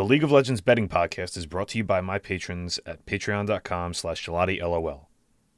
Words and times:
The 0.00 0.06
League 0.06 0.24
of 0.24 0.32
Legends 0.32 0.62
betting 0.62 0.88
podcast 0.88 1.36
is 1.36 1.44
brought 1.44 1.68
to 1.68 1.76
you 1.76 1.84
by 1.84 2.00
my 2.00 2.18
patrons 2.18 2.80
at 2.86 3.04
patreon.com 3.04 3.92
slash 3.92 4.26
Lol. 4.26 5.10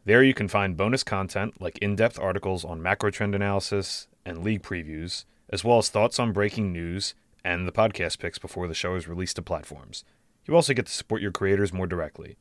There 0.04 0.25
you 0.25 0.34
can 0.34 0.49
find 0.49 0.76
bonus 0.76 1.04
content 1.04 1.61
like 1.61 1.79
in-depth 1.79 2.18
articles 2.18 2.65
on 2.65 2.83
macro 2.83 3.13
trend 3.13 3.36
analysis 3.36 4.08
and 4.26 4.42
league 4.42 4.65
previews, 4.65 5.26
as 5.49 5.63
well 5.63 5.78
as 5.78 5.91
thoughts 5.91 6.18
on 6.18 6.33
breaking 6.33 6.73
news 6.73 7.15
and 7.44 7.68
the 7.68 7.73
podcast 7.73 8.18
picks 8.18 8.41
before 8.41 8.66
the 8.66 8.75
show 8.75 8.96
is 8.96 9.07
released 9.07 9.36
to 9.36 9.43
platforms. 9.43 10.02
You 10.45 10.56
also 10.56 10.74
get 10.74 10.86
to 10.86 10.93
support 10.93 11.22
your 11.22 11.30
creators 11.30 11.72
more 11.72 11.86
directly. 11.86 12.36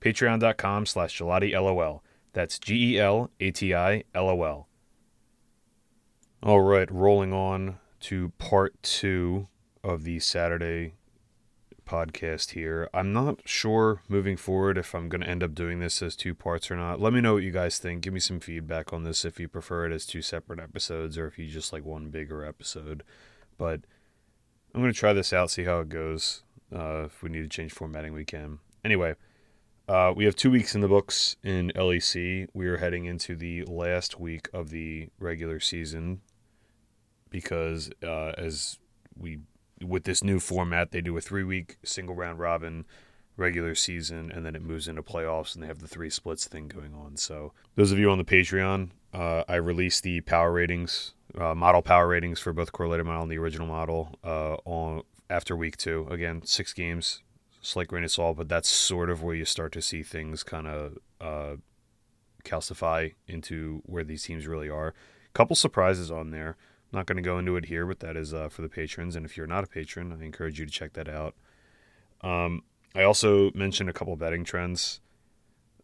Patreon.com 0.00 0.86
slash 0.86 1.20
LOL. 1.20 2.02
That's 2.32 2.58
G 2.58 2.94
E 2.94 2.98
L 2.98 3.30
A 3.38 3.50
T 3.50 3.74
I 3.74 4.04
L 4.14 4.30
O 4.30 4.42
L. 4.44 4.68
All 6.42 6.62
right, 6.62 6.90
rolling 6.90 7.34
on 7.34 7.80
to 8.00 8.32
part 8.38 8.82
two 8.82 9.48
of 9.82 10.04
the 10.04 10.20
Saturday 10.20 10.94
podcast 11.84 12.50
here. 12.50 12.88
I'm 12.92 13.12
not 13.12 13.40
sure 13.44 14.02
moving 14.08 14.36
forward 14.36 14.78
if 14.78 14.94
I'm 14.94 15.08
going 15.08 15.20
to 15.20 15.28
end 15.28 15.42
up 15.42 15.54
doing 15.54 15.80
this 15.80 16.02
as 16.02 16.16
two 16.16 16.34
parts 16.34 16.70
or 16.70 16.76
not. 16.76 17.00
Let 17.00 17.12
me 17.12 17.20
know 17.20 17.34
what 17.34 17.42
you 17.42 17.50
guys 17.50 17.78
think. 17.78 18.02
Give 18.02 18.12
me 18.12 18.20
some 18.20 18.40
feedback 18.40 18.92
on 18.92 19.04
this 19.04 19.24
if 19.24 19.38
you 19.38 19.48
prefer 19.48 19.86
it 19.86 19.92
as 19.92 20.06
two 20.06 20.22
separate 20.22 20.60
episodes 20.60 21.18
or 21.18 21.26
if 21.26 21.38
you 21.38 21.46
just 21.46 21.72
like 21.72 21.84
one 21.84 22.08
bigger 22.08 22.44
episode. 22.44 23.02
But 23.58 23.80
I'm 24.74 24.80
going 24.80 24.92
to 24.92 24.98
try 24.98 25.12
this 25.12 25.32
out, 25.32 25.50
see 25.50 25.64
how 25.64 25.80
it 25.80 25.88
goes. 25.88 26.42
Uh, 26.74 27.04
if 27.04 27.22
we 27.22 27.28
need 27.28 27.42
to 27.42 27.48
change 27.48 27.72
formatting, 27.72 28.12
we 28.12 28.24
can. 28.24 28.58
Anyway, 28.84 29.14
uh, 29.86 30.12
we 30.16 30.24
have 30.24 30.34
two 30.34 30.50
weeks 30.50 30.74
in 30.74 30.80
the 30.80 30.88
books 30.88 31.36
in 31.42 31.70
LEC. 31.76 32.48
We 32.54 32.66
are 32.66 32.78
heading 32.78 33.04
into 33.04 33.36
the 33.36 33.64
last 33.64 34.18
week 34.18 34.48
of 34.52 34.70
the 34.70 35.08
regular 35.18 35.60
season 35.60 36.22
because, 37.30 37.90
uh, 38.02 38.32
as 38.38 38.78
we 39.16 39.40
with 39.84 40.04
this 40.04 40.22
new 40.22 40.40
format, 40.40 40.90
they 40.90 41.00
do 41.00 41.16
a 41.16 41.20
three 41.20 41.44
week 41.44 41.76
single 41.84 42.14
round 42.14 42.38
robin 42.38 42.84
regular 43.36 43.74
season 43.74 44.30
and 44.30 44.46
then 44.46 44.54
it 44.54 44.62
moves 44.62 44.86
into 44.86 45.02
playoffs 45.02 45.54
and 45.54 45.62
they 45.62 45.66
have 45.66 45.80
the 45.80 45.88
three 45.88 46.10
splits 46.10 46.46
thing 46.46 46.68
going 46.68 46.94
on. 46.94 47.16
So, 47.16 47.52
those 47.74 47.92
of 47.92 47.98
you 47.98 48.10
on 48.10 48.18
the 48.18 48.24
Patreon, 48.24 48.90
uh, 49.12 49.44
I 49.48 49.56
released 49.56 50.02
the 50.02 50.20
power 50.20 50.52
ratings, 50.52 51.14
uh, 51.38 51.54
model 51.54 51.82
power 51.82 52.08
ratings 52.08 52.40
for 52.40 52.52
both 52.52 52.72
correlated 52.72 53.06
model 53.06 53.22
and 53.22 53.32
the 53.32 53.38
original 53.38 53.66
model 53.66 54.18
uh, 54.24 54.56
on 54.64 55.02
after 55.28 55.56
week 55.56 55.76
two. 55.76 56.06
Again, 56.10 56.42
six 56.44 56.72
games, 56.72 57.22
slight 57.60 57.88
grain 57.88 58.04
of 58.04 58.10
salt, 58.10 58.36
but 58.36 58.48
that's 58.48 58.68
sort 58.68 59.10
of 59.10 59.22
where 59.22 59.34
you 59.34 59.44
start 59.44 59.72
to 59.72 59.82
see 59.82 60.02
things 60.02 60.42
kind 60.42 60.66
of 60.66 60.98
uh, 61.20 61.56
calcify 62.44 63.14
into 63.26 63.82
where 63.86 64.04
these 64.04 64.24
teams 64.24 64.46
really 64.46 64.68
are. 64.68 64.94
Couple 65.32 65.56
surprises 65.56 66.10
on 66.10 66.30
there. 66.30 66.56
Not 66.94 67.06
going 67.06 67.16
to 67.16 67.22
go 67.22 67.38
into 67.38 67.56
it 67.56 67.66
here, 67.66 67.86
but 67.86 68.00
that 68.00 68.16
is 68.16 68.32
uh, 68.32 68.48
for 68.48 68.62
the 68.62 68.68
patrons. 68.68 69.16
And 69.16 69.26
if 69.26 69.36
you're 69.36 69.46
not 69.46 69.64
a 69.64 69.66
patron, 69.66 70.12
I 70.12 70.24
encourage 70.24 70.60
you 70.60 70.64
to 70.64 70.70
check 70.70 70.92
that 70.92 71.08
out. 71.08 71.34
Um, 72.22 72.62
I 72.94 73.02
also 73.02 73.50
mentioned 73.52 73.90
a 73.90 73.92
couple 73.92 74.14
betting 74.16 74.44
trends. 74.44 75.00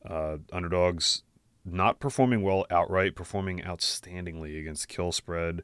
Uh, 0.09 0.39
underdogs 0.53 1.23
not 1.65 2.01
performing 2.01 2.43
well 2.43 2.65
outright, 2.71 3.15
performing 3.15 3.61
outstandingly 3.61 4.59
against 4.59 4.89
kill 4.89 5.13
spread. 5.13 5.63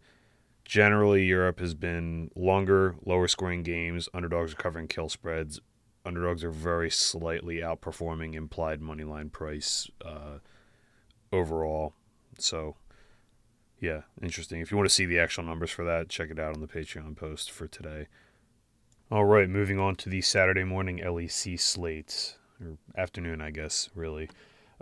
Generally, 0.64 1.24
Europe 1.24 1.60
has 1.60 1.74
been 1.74 2.30
longer, 2.34 2.96
lower 3.04 3.28
scoring 3.28 3.62
games. 3.62 4.08
Underdogs 4.12 4.52
are 4.52 4.56
covering 4.56 4.88
kill 4.88 5.08
spreads. 5.08 5.60
Underdogs 6.04 6.44
are 6.44 6.50
very 6.50 6.90
slightly 6.90 7.58
outperforming 7.58 8.34
implied 8.34 8.80
moneyline 8.80 9.30
price 9.30 9.88
uh, 10.04 10.38
overall. 11.32 11.94
So 12.38 12.76
yeah, 13.80 14.02
interesting. 14.22 14.60
If 14.60 14.70
you 14.70 14.76
want 14.76 14.88
to 14.88 14.94
see 14.94 15.06
the 15.06 15.18
actual 15.18 15.44
numbers 15.44 15.70
for 15.70 15.84
that, 15.84 16.08
check 16.08 16.30
it 16.30 16.38
out 16.38 16.54
on 16.54 16.60
the 16.60 16.66
Patreon 16.66 17.16
post 17.16 17.50
for 17.50 17.66
today. 17.66 18.06
All 19.10 19.24
right, 19.24 19.48
moving 19.48 19.78
on 19.78 19.96
to 19.96 20.08
the 20.08 20.22
Saturday 20.22 20.64
morning 20.64 20.98
LEC 20.98 21.60
slate, 21.60 22.36
or 22.60 22.78
afternoon, 22.96 23.40
I 23.40 23.50
guess, 23.50 23.90
really. 23.94 24.30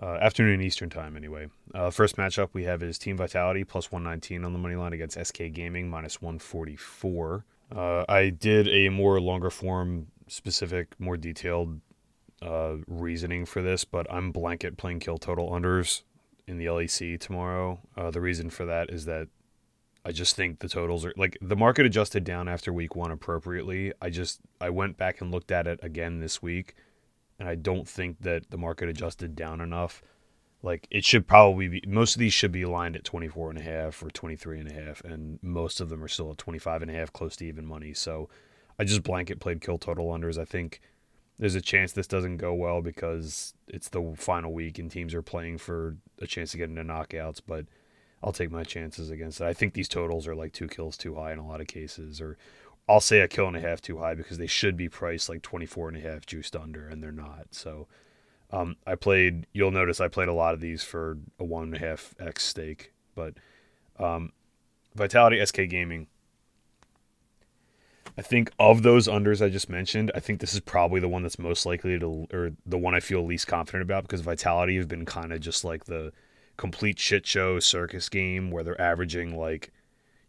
Uh, 0.01 0.15
afternoon 0.15 0.61
Eastern 0.61 0.91
time, 0.91 1.17
anyway. 1.17 1.49
Uh, 1.75 1.91
first 1.91 2.17
matchup 2.17 2.49
we 2.53 2.65
have 2.65 2.83
is 2.83 2.99
Team 2.99 3.17
Vitality 3.17 3.65
plus 3.65 3.93
119 3.93 4.45
on 4.45 4.53
the 4.53 4.59
money 4.59 4.77
line 4.77 4.93
against 4.93 5.19
SK 5.25 5.53
Gaming 5.53 5.89
minus 5.89 6.23
144. 6.23 7.45
Uh, 7.75 8.05
I 8.09 8.31
did 8.31 8.69
a 8.69 8.89
more 8.89 9.21
longer 9.21 9.51
form, 9.51 10.07
specific, 10.27 10.99
more 10.99 11.17
detailed 11.17 11.81
uh, 12.43 12.77
reasoning 12.87 13.45
for 13.45 13.63
this, 13.63 13.85
but 13.85 14.07
I'm 14.11 14.33
blanket 14.33 14.77
playing 14.77 15.01
kill 15.01 15.19
total 15.19 15.51
unders 15.51 16.03
in 16.47 16.59
the 16.59 16.67
LEC 16.67 17.19
tomorrow. 17.21 17.81
Uh, 17.97 18.11
the 18.11 18.21
reason 18.21 18.51
for 18.51 18.65
that 18.67 18.91
is 18.91 19.05
that 19.07 19.29
I 20.05 20.13
just 20.13 20.37
think 20.37 20.59
the 20.59 20.69
totals 20.69 21.05
are 21.05 21.15
like 21.17 21.39
the 21.41 21.57
market 21.57 21.87
adjusted 21.87 22.25
down 22.25 22.47
after 22.49 22.73
week 22.73 22.95
one 22.95 23.11
appropriately. 23.11 23.93
I 24.03 24.11
just 24.11 24.41
I 24.61 24.71
went 24.71 24.99
back 24.99 25.21
and 25.21 25.33
looked 25.33 25.51
at 25.51 25.67
it 25.67 25.81
again 25.83 26.21
this 26.21 26.43
week, 26.43 26.75
and 27.39 27.49
I 27.49 27.55
don't 27.55 27.89
think 27.89 28.21
that 28.21 28.51
the 28.51 28.59
market 28.59 28.89
adjusted 28.89 29.35
down 29.35 29.61
enough. 29.61 30.03
Like 30.63 30.87
it 30.91 31.05
should 31.05 31.27
probably 31.27 31.69
be 31.69 31.83
most 31.87 32.17
of 32.17 32.21
these 32.21 32.35
should 32.35 32.53
be 32.53 32.63
aligned 32.63 32.97
at 32.97 33.05
24 33.05 33.51
and 33.51 33.59
a 33.59 33.63
half 33.63 34.03
or 34.03 34.11
23 34.11 34.61
and 34.61 34.71
a 34.71 34.73
half 34.73 35.03
and 35.03 35.39
most 35.43 35.79
of 35.79 35.91
them 35.91 36.03
are 36.03 36.09
still 36.09 36.31
at 36.31 36.39
25 36.39 36.81
and 36.81 36.91
a 36.91 36.95
half 36.95 37.13
close 37.13 37.37
to 37.37 37.45
even 37.47 37.67
money. 37.67 37.93
So 37.93 38.31
I 38.79 38.85
just 38.85 39.03
blanket 39.03 39.41
played 39.41 39.61
kill 39.61 39.77
total 39.77 40.07
unders. 40.07 40.39
I 40.39 40.47
think 40.47 40.81
there's 41.39 41.55
a 41.55 41.61
chance 41.61 41.93
this 41.93 42.07
doesn't 42.07 42.37
go 42.37 42.55
well 42.55 42.81
because 42.81 43.55
it's 43.67 43.89
the 43.89 44.15
final 44.17 44.53
week 44.53 44.79
and 44.79 44.91
teams 44.91 45.15
are 45.15 45.23
playing 45.23 45.59
for 45.59 45.97
a 46.21 46.27
chance 46.27 46.53
to 46.53 46.59
get 46.59 46.69
into 46.69 46.83
knockouts, 46.83 47.41
but 47.45 47.67
I'll 48.23 48.33
take 48.33 48.51
my 48.51 48.63
chances 48.63 49.11
against 49.11 49.41
it. 49.41 49.47
I 49.47 49.53
think 49.53 49.75
these 49.75 49.89
totals 49.89 50.27
are 50.27 50.35
like 50.35 50.53
two 50.53 50.69
kills 50.69 50.97
too 50.97 51.17
high 51.17 51.33
in 51.33 51.39
a 51.39 51.47
lot 51.47 51.61
of 51.61 51.67
cases, 51.67 52.21
or 52.21 52.39
I'll 52.89 53.01
say 53.01 53.21
a 53.21 53.29
kill 53.29 53.49
and 53.49 53.57
a 53.57 53.61
half 53.61 53.81
too 53.81 53.99
high 53.99 54.15
because 54.15 54.39
they 54.39 54.47
should 54.47 54.77
be 54.77 54.89
priced 54.89 55.29
like 55.29 55.43
24 55.43 55.89
and 55.89 55.97
a 55.97 56.01
half 56.01 56.25
juiced 56.25 56.55
under, 56.55 56.89
and 56.89 57.03
they're 57.03 57.13
not. 57.13 57.49
So 57.51 57.89
um, 58.51 58.77
I 58.87 58.95
played, 58.95 59.47
you'll 59.53 59.73
notice 59.73 60.01
I 60.01 60.09
played 60.09 60.29
a 60.29 60.33
lot 60.33 60.55
of 60.55 60.61
these 60.61 60.85
for 60.85 61.19
a 61.39 61.45
one 61.45 61.65
and 61.65 61.77
a 61.77 61.79
half 61.79 62.15
X 62.21 62.45
stake, 62.45 62.93
but 63.15 63.35
um, 63.99 64.33
Vitality 64.95 65.45
SK 65.45 65.69
Gaming 65.69 66.07
I 68.17 68.23
think 68.23 68.51
of 68.59 68.83
those 68.83 69.09
unders 69.09 69.45
I 69.45 69.49
just 69.49 69.69
mentioned, 69.69 70.13
I 70.15 70.21
think 70.21 70.41
this 70.41 70.55
is 70.55 70.61
probably 70.61 71.01
the 71.01 71.09
one 71.09 71.23
that's 71.23 71.39
most 71.39 71.67
likely 71.67 71.99
to, 71.99 72.27
or 72.33 72.53
the 72.65 72.79
one 72.79 72.95
I 72.95 73.01
feel 73.01 73.25
least 73.25 73.47
confident 73.47 73.83
about 73.83 74.03
because 74.03 74.21
Vitality 74.21 74.77
have 74.77 74.89
been 74.89 75.05
kind 75.05 75.33
of 75.33 75.41
just 75.41 75.65
like 75.65 75.85
the 75.85 76.13
complete 76.57 76.99
shit 76.99 77.27
show 77.27 77.59
circus 77.59 78.09
game 78.09 78.51
where 78.51 78.63
they're 78.63 78.81
averaging 78.81 79.37
like, 79.37 79.73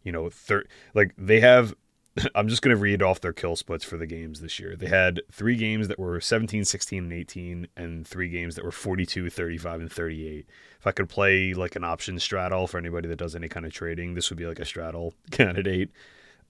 you 0.02 0.12
know, 0.12 0.30
thir- 0.30 0.66
like 0.94 1.12
they 1.16 1.40
have. 1.40 1.74
I'm 2.34 2.48
just 2.48 2.62
going 2.62 2.74
to 2.74 2.80
read 2.80 3.02
off 3.02 3.20
their 3.20 3.34
kill 3.34 3.56
splits 3.56 3.84
for 3.84 3.98
the 3.98 4.06
games 4.06 4.40
this 4.40 4.58
year. 4.58 4.74
They 4.74 4.86
had 4.86 5.20
three 5.30 5.54
games 5.54 5.86
that 5.88 5.98
were 5.98 6.18
17, 6.18 6.64
16, 6.64 7.04
and 7.04 7.12
18, 7.12 7.68
and 7.76 8.08
three 8.08 8.30
games 8.30 8.54
that 8.54 8.64
were 8.64 8.72
42, 8.72 9.28
35, 9.28 9.80
and 9.82 9.92
38. 9.92 10.46
If 10.80 10.86
I 10.86 10.92
could 10.92 11.10
play 11.10 11.52
like 11.52 11.76
an 11.76 11.84
option 11.84 12.18
straddle 12.18 12.66
for 12.66 12.78
anybody 12.78 13.06
that 13.08 13.18
does 13.18 13.36
any 13.36 13.48
kind 13.48 13.66
of 13.66 13.72
trading, 13.74 14.14
this 14.14 14.30
would 14.30 14.38
be 14.38 14.46
like 14.46 14.58
a 14.58 14.64
straddle 14.64 15.12
candidate. 15.30 15.90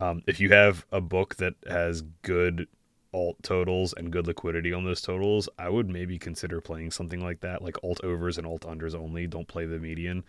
Um, 0.01 0.23
if 0.27 0.41
you 0.41 0.51
have 0.51 0.85
a 0.93 1.01
book 1.01 1.37
that 1.37 1.55
has 1.69 2.03
good 2.23 2.69
alt 3.13 3.37
totals 3.43 3.95
and 3.97 4.13
good 4.13 4.27
liquidity 4.27 4.73
on 4.73 4.85
those 4.85 5.01
totals, 5.01 5.49
I 5.59 5.69
would 5.69 5.89
maybe 5.89 6.19
consider 6.19 6.61
playing 6.61 6.91
something 6.91 7.23
like 7.23 7.41
that, 7.41 7.63
like 7.63 7.83
alt 7.83 8.01
overs 8.05 8.37
and 8.37 8.47
alt 8.47 8.63
unders 8.63 8.95
only. 8.95 9.27
Don't 9.27 9.49
play 9.49 9.65
the 9.65 9.79
median. 9.79 10.25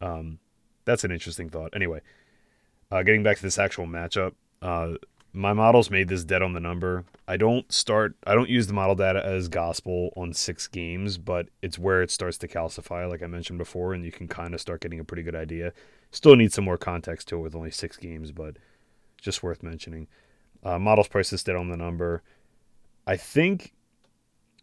Um, 0.00 0.38
that's 0.84 1.04
an 1.04 1.12
interesting 1.12 1.48
thought. 1.48 1.74
Anyway, 1.74 2.00
uh, 2.90 3.02
getting 3.02 3.22
back 3.22 3.36
to 3.36 3.42
this 3.42 3.58
actual 3.58 3.86
matchup, 3.86 4.34
uh, 4.60 4.94
my 5.32 5.52
models 5.52 5.90
made 5.90 6.08
this 6.08 6.24
dead 6.24 6.42
on 6.42 6.52
the 6.52 6.60
number. 6.60 7.04
I 7.28 7.36
don't 7.36 7.70
start, 7.72 8.16
I 8.26 8.34
don't 8.34 8.50
use 8.50 8.66
the 8.66 8.72
model 8.72 8.96
data 8.96 9.24
as 9.24 9.48
gospel 9.48 10.12
on 10.16 10.32
six 10.32 10.66
games, 10.66 11.16
but 11.18 11.48
it's 11.62 11.78
where 11.78 12.02
it 12.02 12.10
starts 12.10 12.36
to 12.38 12.48
calcify, 12.48 13.08
like 13.08 13.22
I 13.22 13.28
mentioned 13.28 13.58
before, 13.58 13.94
and 13.94 14.04
you 14.04 14.10
can 14.10 14.26
kind 14.26 14.54
of 14.54 14.60
start 14.60 14.80
getting 14.80 14.98
a 14.98 15.04
pretty 15.04 15.22
good 15.22 15.36
idea. 15.36 15.72
Still 16.10 16.34
need 16.34 16.52
some 16.52 16.64
more 16.64 16.76
context 16.76 17.28
to 17.28 17.36
it 17.36 17.40
with 17.42 17.54
only 17.54 17.70
six 17.70 17.96
games, 17.96 18.32
but 18.32 18.56
just 19.20 19.42
worth 19.42 19.62
mentioning. 19.62 20.08
Uh, 20.62 20.78
models 20.78 21.08
prices 21.08 21.42
dead 21.42 21.56
on 21.56 21.68
the 21.68 21.76
number. 21.76 22.22
I 23.06 23.16
think 23.16 23.72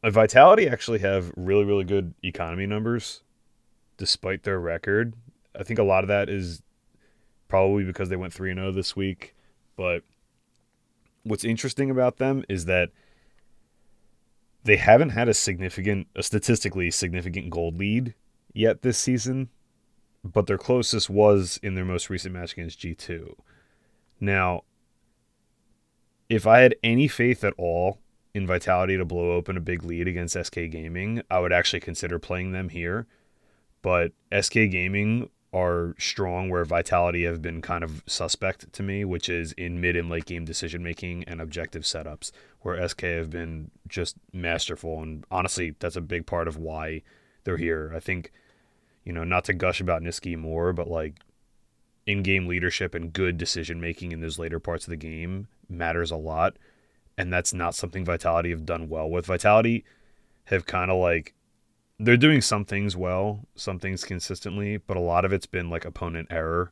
Vitality 0.03 0.67
actually 0.67 0.99
have 0.99 1.31
really, 1.35 1.65
really 1.65 1.83
good 1.83 2.13
economy 2.23 2.65
numbers 2.65 3.21
despite 3.97 4.43
their 4.43 4.59
record. 4.59 5.13
I 5.59 5.63
think 5.63 5.79
a 5.79 5.83
lot 5.83 6.03
of 6.03 6.07
that 6.07 6.29
is 6.29 6.61
probably 7.47 7.83
because 7.83 8.09
they 8.09 8.15
went 8.15 8.33
3 8.33 8.53
0 8.53 8.71
this 8.71 8.95
week. 8.95 9.35
But 9.75 10.03
what's 11.23 11.43
interesting 11.43 11.89
about 11.89 12.17
them 12.17 12.43
is 12.47 12.65
that 12.65 12.89
they 14.63 14.77
haven't 14.77 15.09
had 15.09 15.27
a 15.27 15.33
significant, 15.33 16.07
a 16.15 16.23
statistically 16.23 16.91
significant 16.91 17.49
gold 17.49 17.77
lead 17.79 18.13
yet 18.53 18.81
this 18.81 18.97
season, 18.97 19.49
but 20.23 20.47
their 20.47 20.57
closest 20.57 21.09
was 21.09 21.59
in 21.63 21.75
their 21.75 21.85
most 21.85 22.09
recent 22.09 22.33
match 22.33 22.53
against 22.53 22.79
G2. 22.79 23.35
Now, 24.19 24.63
if 26.29 26.45
I 26.45 26.59
had 26.59 26.75
any 26.83 27.07
faith 27.07 27.43
at 27.43 27.53
all 27.57 27.99
in 28.33 28.45
Vitality 28.45 28.97
to 28.97 29.05
blow 29.05 29.31
open 29.31 29.57
a 29.57 29.61
big 29.61 29.83
lead 29.83 30.07
against 30.07 30.37
SK 30.41 30.69
Gaming, 30.69 31.21
I 31.29 31.39
would 31.39 31.53
actually 31.53 31.79
consider 31.79 32.19
playing 32.19 32.51
them 32.51 32.69
here. 32.69 33.07
But 33.81 34.11
SK 34.37 34.53
Gaming 34.53 35.29
are 35.53 35.95
strong 35.97 36.49
where 36.49 36.65
Vitality 36.65 37.23
have 37.23 37.41
been 37.41 37.61
kind 37.61 37.83
of 37.83 38.03
suspect 38.05 38.71
to 38.73 38.83
me, 38.83 39.05
which 39.05 39.29
is 39.29 39.53
in 39.53 39.79
mid 39.79 39.95
and 39.95 40.09
late 40.09 40.25
game 40.25 40.45
decision 40.45 40.83
making 40.83 41.23
and 41.23 41.39
objective 41.39 41.83
setups, 41.83 42.31
where 42.61 42.87
SK 42.87 43.01
have 43.01 43.29
been 43.29 43.71
just 43.87 44.17
masterful. 44.33 45.01
And 45.01 45.25
honestly, 45.31 45.75
that's 45.79 45.95
a 45.95 46.01
big 46.01 46.25
part 46.25 46.47
of 46.47 46.57
why 46.57 47.01
they're 47.43 47.57
here. 47.57 47.93
I 47.95 47.99
think, 47.99 48.31
you 49.05 49.13
know, 49.13 49.23
not 49.23 49.45
to 49.45 49.53
gush 49.53 49.79
about 49.79 50.01
Nisqy 50.01 50.37
more, 50.37 50.73
but 50.73 50.89
like 50.89 51.15
in 52.07 52.23
game 52.23 52.47
leadership 52.47 52.95
and 52.95 53.13
good 53.13 53.37
decision 53.37 53.79
making 53.79 54.13
in 54.13 54.21
those 54.21 54.39
later 54.39 54.59
parts 54.59 54.85
of 54.85 54.89
the 54.89 54.97
game 54.97 55.47
matters 55.69 56.09
a 56.09 56.15
lot. 56.15 56.57
And 57.17 57.31
that's 57.31 57.53
not 57.53 57.75
something 57.75 58.05
Vitality 58.05 58.49
have 58.49 58.65
done 58.65 58.89
well 58.89 59.09
with. 59.09 59.25
Vitality 59.25 59.83
have 60.45 60.65
kind 60.65 60.89
of 60.89 60.97
like 60.97 61.35
they're 61.99 62.15
doing 62.15 62.41
some 62.41 62.63
things 62.63 62.95
well, 62.95 63.41
some 63.55 63.77
things 63.77 64.03
consistently, 64.03 64.77
but 64.77 64.97
a 64.97 65.01
lot 65.01 65.25
of 65.25 65.33
it's 65.33 65.47
been 65.47 65.69
like 65.69 65.83
opponent 65.83 66.27
error, 66.31 66.71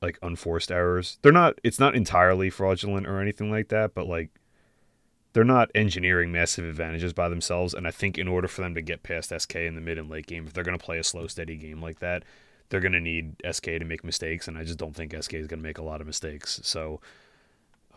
like 0.00 0.18
unforced 0.22 0.72
errors. 0.72 1.18
They're 1.22 1.32
not 1.32 1.60
it's 1.62 1.80
not 1.80 1.94
entirely 1.94 2.48
fraudulent 2.48 3.06
or 3.06 3.20
anything 3.20 3.50
like 3.50 3.68
that, 3.68 3.92
but 3.92 4.06
like 4.06 4.30
they're 5.34 5.44
not 5.44 5.70
engineering 5.74 6.32
massive 6.32 6.64
advantages 6.64 7.12
by 7.12 7.28
themselves. 7.28 7.74
And 7.74 7.86
I 7.86 7.90
think 7.90 8.16
in 8.16 8.28
order 8.28 8.48
for 8.48 8.62
them 8.62 8.74
to 8.74 8.80
get 8.80 9.02
past 9.02 9.34
SK 9.38 9.56
in 9.56 9.74
the 9.74 9.82
mid 9.82 9.98
and 9.98 10.08
late 10.08 10.26
game, 10.26 10.46
if 10.46 10.54
they're 10.54 10.64
going 10.64 10.78
to 10.78 10.82
play 10.82 10.98
a 10.98 11.04
slow, 11.04 11.26
steady 11.26 11.56
game 11.56 11.82
like 11.82 11.98
that, 11.98 12.22
they're 12.68 12.80
going 12.80 12.92
to 12.92 13.00
need 13.00 13.36
SK 13.50 13.64
to 13.64 13.84
make 13.84 14.04
mistakes. 14.04 14.48
And 14.48 14.58
I 14.58 14.64
just 14.64 14.78
don't 14.78 14.94
think 14.94 15.12
SK 15.12 15.34
is 15.34 15.46
going 15.46 15.60
to 15.60 15.66
make 15.66 15.78
a 15.78 15.82
lot 15.82 16.00
of 16.00 16.06
mistakes. 16.06 16.60
So 16.62 17.00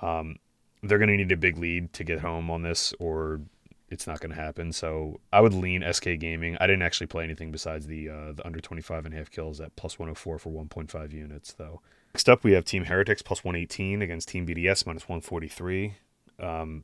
um, 0.02 0.38
they're 0.84 0.98
going 0.98 1.10
to 1.10 1.18
need 1.18 1.32
a 1.32 1.38
big 1.38 1.58
lead 1.58 1.94
to 1.94 2.04
get 2.04 2.20
home 2.20 2.50
on 2.50 2.62
this, 2.62 2.94
or 3.00 3.42
it's 3.90 4.08
not 4.08 4.20
going 4.20 4.32
to 4.32 4.42
happen. 4.42 4.72
So 4.72 5.20
I 5.34 5.42
would 5.42 5.54
lean 5.54 5.84
SK 5.92 6.20
Gaming. 6.20 6.58
I 6.60 6.68
didn't 6.68 6.84
actually 6.84 7.08
play 7.08 7.24
anything 7.24 7.52
besides 7.52 7.88
the 7.88 8.10
uh, 8.10 8.32
the 8.34 8.46
under 8.46 8.60
25 8.60 9.06
and 9.06 9.14
a 9.14 9.18
half 9.18 9.32
kills 9.32 9.60
at 9.60 9.76
plus 9.76 10.00
104 10.00 10.40
for 10.40 10.50
1.5 10.50 11.14
units, 11.14 11.54
though. 11.54 11.82
Next 12.14 12.28
up, 12.28 12.44
we 12.44 12.54
have 12.54 12.66
Team 12.66 12.86
Heretics 12.86 13.22
plus 13.22 13.44
118 13.44 14.02
against 14.02 14.30
Team 14.30 14.48
BDS 14.48 14.86
minus 14.86 15.08
143. 15.08 15.96
Um, 16.40 16.84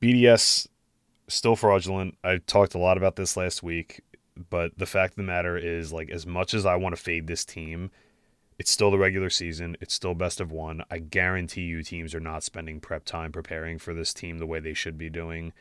BDS 0.00 0.68
still 1.28 1.56
fraudulent. 1.56 2.16
I 2.22 2.38
talked 2.38 2.74
a 2.74 2.78
lot 2.78 2.96
about 2.96 3.16
this 3.16 3.36
last 3.36 3.62
week, 3.62 4.02
but 4.50 4.76
the 4.78 4.86
fact 4.86 5.12
of 5.12 5.16
the 5.16 5.22
matter 5.22 5.56
is, 5.56 5.92
like, 5.92 6.10
as 6.10 6.26
much 6.26 6.54
as 6.54 6.66
I 6.66 6.76
want 6.76 6.94
to 6.94 7.00
fade 7.00 7.26
this 7.26 7.44
team, 7.44 7.90
it's 8.58 8.70
still 8.70 8.90
the 8.90 8.98
regular 8.98 9.30
season. 9.30 9.76
It's 9.80 9.94
still 9.94 10.14
best 10.14 10.40
of 10.40 10.52
one. 10.52 10.82
I 10.90 10.98
guarantee 10.98 11.62
you, 11.62 11.82
teams 11.82 12.14
are 12.14 12.20
not 12.20 12.42
spending 12.42 12.80
prep 12.80 13.04
time 13.04 13.32
preparing 13.32 13.78
for 13.78 13.94
this 13.94 14.14
team 14.14 14.38
the 14.38 14.46
way 14.46 14.60
they 14.60 14.74
should 14.74 14.98
be 14.98 15.10
doing, 15.10 15.52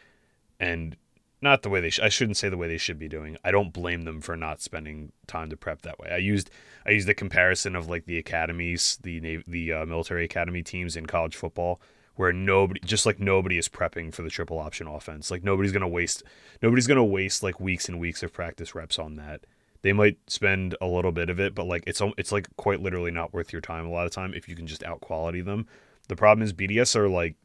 and 0.60 0.96
not 1.42 1.62
the 1.62 1.70
way 1.70 1.82
they. 1.82 1.90
Sh- 1.90 2.00
I 2.00 2.10
shouldn't 2.10 2.38
say 2.38 2.50
the 2.50 2.58
way 2.58 2.68
they 2.68 2.78
should 2.78 3.00
be 3.00 3.10
doing. 3.10 3.38
I 3.44 3.52
don't 3.52 3.74
blame 3.74 4.04
them 4.04 4.22
for 4.22 4.38
not 4.38 4.62
spending 4.62 5.12
time 5.28 5.50
to 5.50 5.58
prep 5.58 5.82
that 5.84 6.00
way. 6.00 6.10
I 6.12 6.18
used 6.18 6.50
I 6.86 6.92
used 6.92 7.08
the 7.08 7.14
comparison 7.14 7.76
of 7.76 7.90
like 7.90 8.06
the 8.06 8.18
academies, 8.18 8.98
the 9.04 9.44
the 9.48 9.74
uh, 9.74 9.86
military 9.86 10.26
academy 10.26 10.64
teams 10.64 10.96
in 10.96 11.06
college 11.06 11.36
football 11.36 11.82
where 12.16 12.32
nobody 12.32 12.80
just 12.82 13.06
like 13.06 13.20
nobody 13.20 13.58
is 13.58 13.68
prepping 13.70 14.14
for 14.14 14.22
the 14.22 14.30
triple 14.30 14.60
option 14.60 14.88
offense. 14.88 15.32
Like 15.32 15.44
nobody's 15.44 15.72
going 15.72 15.82
to 15.82 15.88
waste 15.88 16.24
nobody's 16.62 16.88
going 16.88 16.98
to 16.98 17.04
waste 17.04 17.44
like 17.44 17.60
weeks 17.60 17.90
and 17.90 18.00
weeks 18.00 18.24
of 18.24 18.34
practice 18.34 18.76
reps 18.76 19.00
on 19.00 19.16
that. 19.16 19.42
They 19.82 19.94
might 19.94 20.18
spend 20.28 20.76
a 20.80 20.86
little 20.86 21.12
bit 21.12 21.30
of 21.30 21.40
it, 21.40 21.54
but 21.56 21.66
like 21.66 21.84
it's 21.88 22.02
it's 22.18 22.32
like 22.32 22.48
quite 22.56 22.82
literally 22.82 23.12
not 23.12 23.34
worth 23.34 23.52
your 23.52 23.62
time 23.62 23.86
a 23.86 23.92
lot 23.92 24.06
of 24.06 24.12
time 24.12 24.34
if 24.34 24.48
you 24.48 24.56
can 24.56 24.68
just 24.68 24.84
out 24.84 25.02
quality 25.02 25.42
them. 25.42 25.68
The 26.08 26.16
problem 26.16 26.44
is 26.44 26.54
BDS 26.54 26.96
are 26.96 27.10
like 27.10 27.36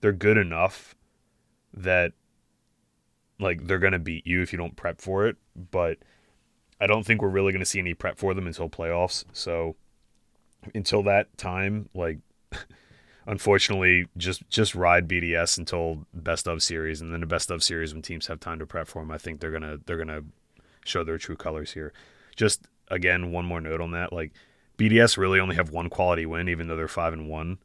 they're 0.00 0.12
good 0.12 0.36
enough 0.36 0.94
that 1.72 2.12
like 3.38 3.66
they're 3.66 3.78
going 3.78 3.92
to 3.92 3.98
beat 3.98 4.26
you 4.26 4.42
if 4.42 4.52
you 4.52 4.58
don't 4.58 4.76
prep 4.76 5.00
for 5.00 5.26
it, 5.26 5.36
but 5.70 5.98
I 6.80 6.86
don't 6.86 7.04
think 7.04 7.20
we're 7.20 7.28
really 7.28 7.52
going 7.52 7.60
to 7.60 7.66
see 7.66 7.78
any 7.78 7.94
prep 7.94 8.18
for 8.18 8.34
them 8.34 8.46
until 8.46 8.68
playoffs. 8.68 9.24
So 9.32 9.76
until 10.74 11.02
that 11.04 11.36
time, 11.36 11.88
like 11.94 12.18
unfortunately 13.26 14.06
just 14.16 14.48
just 14.48 14.74
ride 14.74 15.08
BDS 15.08 15.58
until 15.58 16.06
best 16.12 16.46
of 16.46 16.62
series, 16.62 17.00
and 17.00 17.12
then 17.12 17.20
the 17.20 17.26
best 17.26 17.50
of 17.50 17.62
series 17.62 17.92
when 17.92 18.02
teams 18.02 18.26
have 18.26 18.40
time 18.40 18.58
to 18.58 18.66
prep 18.66 18.88
for 18.88 19.02
them. 19.02 19.10
I 19.10 19.18
think 19.18 19.40
they're 19.40 19.50
gonna 19.50 19.78
they're 19.86 19.98
gonna 19.98 20.22
show 20.84 21.04
their 21.04 21.18
true 21.18 21.36
colors 21.36 21.72
here. 21.72 21.92
Just 22.36 22.66
again, 22.88 23.32
one 23.32 23.46
more 23.46 23.60
note 23.60 23.80
on 23.80 23.92
that: 23.92 24.12
like 24.12 24.32
BDS 24.78 25.16
really 25.16 25.40
only 25.40 25.56
have 25.56 25.70
one 25.70 25.88
quality 25.88 26.26
win, 26.26 26.48
even 26.48 26.68
though 26.68 26.76
they're 26.76 26.88
five 26.88 27.12
and 27.12 27.28
one. 27.28 27.58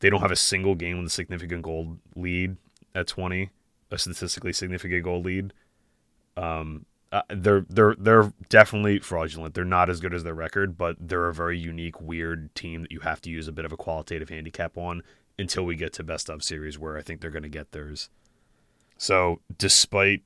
They 0.00 0.10
don't 0.10 0.20
have 0.20 0.32
a 0.32 0.36
single 0.36 0.74
game 0.74 0.98
with 0.98 1.06
a 1.06 1.10
significant 1.10 1.62
gold 1.62 1.98
lead 2.14 2.56
at 2.94 3.06
twenty, 3.06 3.50
a 3.90 3.98
statistically 3.98 4.52
significant 4.52 5.04
gold 5.04 5.24
lead. 5.24 5.52
Um, 6.36 6.84
uh, 7.14 7.22
they're 7.28 7.64
they're 7.70 7.94
they're 7.96 8.32
definitely 8.48 8.98
fraudulent. 8.98 9.54
They're 9.54 9.64
not 9.64 9.88
as 9.88 10.00
good 10.00 10.12
as 10.12 10.24
their 10.24 10.34
record, 10.34 10.76
but 10.76 10.96
they're 10.98 11.28
a 11.28 11.32
very 11.32 11.56
unique, 11.56 12.00
weird 12.00 12.52
team 12.56 12.82
that 12.82 12.90
you 12.90 13.00
have 13.00 13.20
to 13.20 13.30
use 13.30 13.46
a 13.46 13.52
bit 13.52 13.64
of 13.64 13.72
a 13.72 13.76
qualitative 13.76 14.30
handicap 14.30 14.76
on 14.76 15.04
until 15.38 15.64
we 15.64 15.76
get 15.76 15.92
to 15.92 16.02
best 16.02 16.28
of 16.28 16.42
series, 16.42 16.76
where 16.76 16.98
I 16.98 17.02
think 17.02 17.20
they're 17.20 17.30
going 17.30 17.44
to 17.44 17.48
get 17.48 17.70
theirs. 17.70 18.10
So, 18.98 19.40
despite 19.56 20.22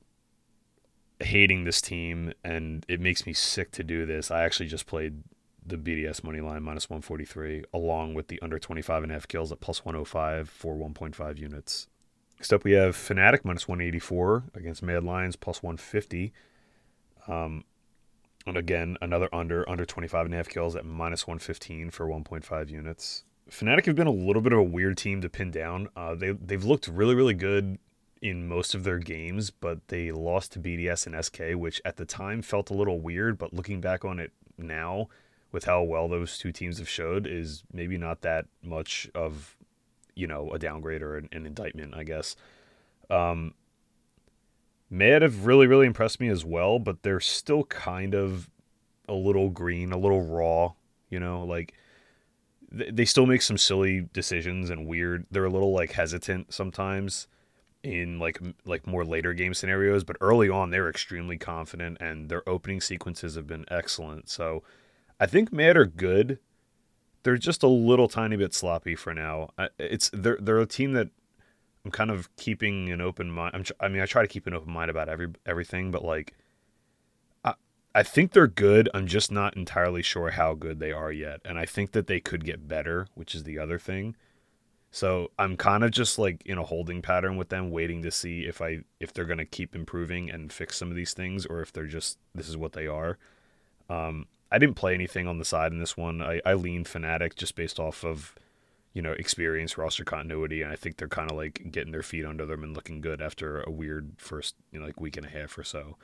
hating 1.19 1.63
this 1.63 1.79
team, 1.79 2.33
and 2.43 2.83
it 2.89 2.99
makes 2.99 3.27
me 3.27 3.33
sick 3.33 3.69
to 3.73 3.83
do 3.83 4.07
this, 4.07 4.31
I 4.31 4.43
actually 4.43 4.67
just 4.67 4.87
played 4.87 5.21
the 5.63 5.77
BDS 5.77 6.23
money 6.23 6.41
line 6.41 6.63
minus 6.63 6.89
143 6.89 7.65
along 7.71 8.15
with 8.15 8.29
the 8.29 8.41
under 8.41 8.57
25 8.57 9.03
and 9.03 9.11
a 9.11 9.15
half 9.15 9.27
kills 9.27 9.51
at 9.51 9.59
plus 9.59 9.85
105 9.85 10.49
for 10.49 10.75
1.5 10.75 11.37
units. 11.37 11.87
Next 12.39 12.51
up, 12.51 12.63
we 12.63 12.71
have 12.71 12.95
Fnatic 12.95 13.41
minus 13.43 13.67
184 13.67 14.45
against 14.55 14.81
Mad 14.81 15.03
Lions 15.03 15.35
plus 15.35 15.61
150. 15.61 16.33
Um, 17.29 17.63
and 18.45 18.57
again, 18.57 18.97
another 19.01 19.29
under, 19.33 19.69
under 19.69 19.85
25 19.85 20.25
and 20.25 20.33
a 20.33 20.37
half 20.37 20.49
kills 20.49 20.75
at 20.75 20.85
minus 20.85 21.27
115 21.27 21.91
for 21.91 22.07
1.5 22.07 22.69
units. 22.69 23.23
Fnatic 23.49 23.85
have 23.85 23.95
been 23.95 24.07
a 24.07 24.11
little 24.11 24.41
bit 24.41 24.53
of 24.53 24.59
a 24.59 24.63
weird 24.63 24.97
team 24.97 25.21
to 25.21 25.29
pin 25.29 25.51
down. 25.51 25.89
Uh, 25.95 26.15
they, 26.15 26.31
they've 26.31 26.63
looked 26.63 26.87
really, 26.87 27.15
really 27.15 27.33
good 27.33 27.77
in 28.21 28.47
most 28.47 28.75
of 28.75 28.83
their 28.83 28.99
games, 28.99 29.49
but 29.49 29.87
they 29.87 30.11
lost 30.11 30.53
to 30.53 30.59
BDS 30.59 31.07
and 31.07 31.23
SK, 31.23 31.59
which 31.59 31.81
at 31.85 31.97
the 31.97 32.05
time 32.05 32.41
felt 32.41 32.69
a 32.69 32.73
little 32.73 32.99
weird. 32.99 33.37
But 33.37 33.53
looking 33.53 33.81
back 33.81 34.03
on 34.03 34.19
it 34.19 34.31
now, 34.57 35.07
with 35.51 35.65
how 35.65 35.81
well 35.81 36.07
those 36.07 36.37
two 36.37 36.51
teams 36.51 36.77
have 36.77 36.89
showed, 36.89 37.25
is 37.25 37.63
maybe 37.73 37.97
not 37.97 38.21
that 38.21 38.45
much 38.61 39.09
of, 39.15 39.55
you 40.15 40.27
know, 40.27 40.51
a 40.51 40.59
downgrade 40.59 41.01
or 41.01 41.17
an, 41.17 41.29
an 41.31 41.45
indictment, 41.45 41.95
I 41.95 42.03
guess. 42.03 42.35
Um, 43.09 43.55
Mad 44.89 45.21
have 45.21 45.45
really, 45.45 45.67
really 45.67 45.87
impressed 45.87 46.19
me 46.19 46.29
as 46.29 46.43
well, 46.43 46.79
but 46.79 47.03
they're 47.03 47.19
still 47.19 47.63
kind 47.65 48.15
of 48.15 48.49
a 49.07 49.13
little 49.13 49.49
green, 49.49 49.91
a 49.91 49.97
little 49.97 50.21
raw, 50.21 50.73
you 51.09 51.19
know, 51.19 51.43
like 51.43 51.73
they 52.71 53.05
still 53.05 53.25
make 53.25 53.41
some 53.41 53.57
silly 53.57 54.07
decisions 54.13 54.69
and 54.69 54.85
weird. 54.85 55.25
They're 55.31 55.45
a 55.45 55.49
little 55.49 55.73
like 55.73 55.91
hesitant 55.93 56.53
sometimes 56.53 57.27
in 57.81 58.19
like 58.19 58.39
like 58.65 58.85
more 58.85 59.03
later 59.05 59.33
game 59.33 59.53
scenarios, 59.53 60.03
but 60.03 60.17
early 60.21 60.49
on 60.49 60.69
they're 60.69 60.89
extremely 60.89 61.37
confident 61.37 61.97
and 61.99 62.29
their 62.29 62.47
opening 62.47 62.81
sequences 62.81 63.35
have 63.35 63.47
been 63.47 63.65
excellent. 63.71 64.29
So 64.29 64.63
I 65.19 65.25
think 65.25 65.51
Mad 65.51 65.77
are 65.77 65.85
good. 65.85 66.39
They're 67.23 67.37
just 67.37 67.63
a 67.63 67.67
little 67.67 68.07
tiny 68.07 68.37
bit 68.37 68.53
sloppy 68.53 68.95
for 68.95 69.13
now. 69.13 69.49
It's 69.79 70.11
they're 70.13 70.37
they're 70.39 70.59
a 70.59 70.67
team 70.67 70.93
that 70.93 71.09
I'm 71.85 71.91
kind 71.91 72.11
of 72.11 72.33
keeping 72.35 72.91
an 72.91 73.01
open 73.01 73.31
mind. 73.31 73.55
I'm, 73.55 73.63
I 73.79 73.87
mean, 73.87 74.01
I 74.01 74.05
try 74.05 74.21
to 74.21 74.27
keep 74.27 74.47
an 74.47 74.53
open 74.53 74.71
mind 74.71 74.89
about 74.89 75.09
every 75.09 75.29
everything, 75.45 75.91
but 75.91 76.03
like, 76.03 76.33
I 77.43 77.53
I 77.95 78.03
think 78.03 78.33
they're 78.33 78.47
good. 78.47 78.89
I'm 78.93 79.07
just 79.07 79.31
not 79.31 79.55
entirely 79.55 80.01
sure 80.01 80.31
how 80.31 80.53
good 80.53 80.79
they 80.79 80.91
are 80.91 81.11
yet, 81.11 81.41
and 81.45 81.57
I 81.57 81.65
think 81.65 81.91
that 81.93 82.07
they 82.07 82.19
could 82.19 82.45
get 82.45 82.67
better, 82.67 83.07
which 83.15 83.33
is 83.33 83.43
the 83.43 83.59
other 83.59 83.79
thing. 83.79 84.15
So 84.91 85.29
I'm 85.37 85.55
kind 85.55 85.83
of 85.83 85.91
just 85.91 86.17
like 86.17 86.41
in 86.45 86.57
a 86.57 86.63
holding 86.63 87.01
pattern 87.01 87.37
with 87.37 87.49
them, 87.49 87.69
waiting 87.71 88.01
to 88.03 88.11
see 88.11 88.41
if 88.41 88.61
I 88.61 88.79
if 88.99 89.13
they're 89.13 89.25
gonna 89.25 89.45
keep 89.45 89.75
improving 89.75 90.29
and 90.29 90.51
fix 90.51 90.77
some 90.77 90.89
of 90.89 90.95
these 90.95 91.13
things, 91.13 91.45
or 91.45 91.61
if 91.61 91.71
they're 91.71 91.85
just 91.85 92.17
this 92.33 92.49
is 92.49 92.57
what 92.57 92.73
they 92.73 92.87
are. 92.87 93.17
Um, 93.89 94.27
I 94.51 94.57
didn't 94.57 94.75
play 94.75 94.93
anything 94.93 95.27
on 95.27 95.37
the 95.37 95.45
side 95.45 95.71
in 95.71 95.79
this 95.79 95.95
one. 95.95 96.21
I, 96.21 96.41
I 96.45 96.53
leaned 96.53 96.87
Fnatic 96.87 97.35
just 97.35 97.55
based 97.55 97.79
off 97.79 98.03
of 98.03 98.33
you 98.93 99.01
know, 99.01 99.11
experience 99.11 99.77
roster 99.77 100.03
continuity, 100.03 100.61
and 100.61 100.71
I 100.71 100.75
think 100.75 100.97
they're 100.97 101.07
kind 101.07 101.29
of 101.29 101.37
like 101.37 101.71
getting 101.71 101.91
their 101.91 102.03
feet 102.03 102.25
under 102.25 102.45
them 102.45 102.63
and 102.63 102.75
looking 102.75 103.01
good 103.01 103.21
after 103.21 103.61
a 103.61 103.71
weird 103.71 104.13
first, 104.17 104.55
you 104.71 104.79
know, 104.79 104.85
like 104.85 104.99
week 104.99 105.17
and 105.17 105.25
a 105.25 105.29
half 105.29 105.57
or 105.57 105.63
so. 105.63 105.97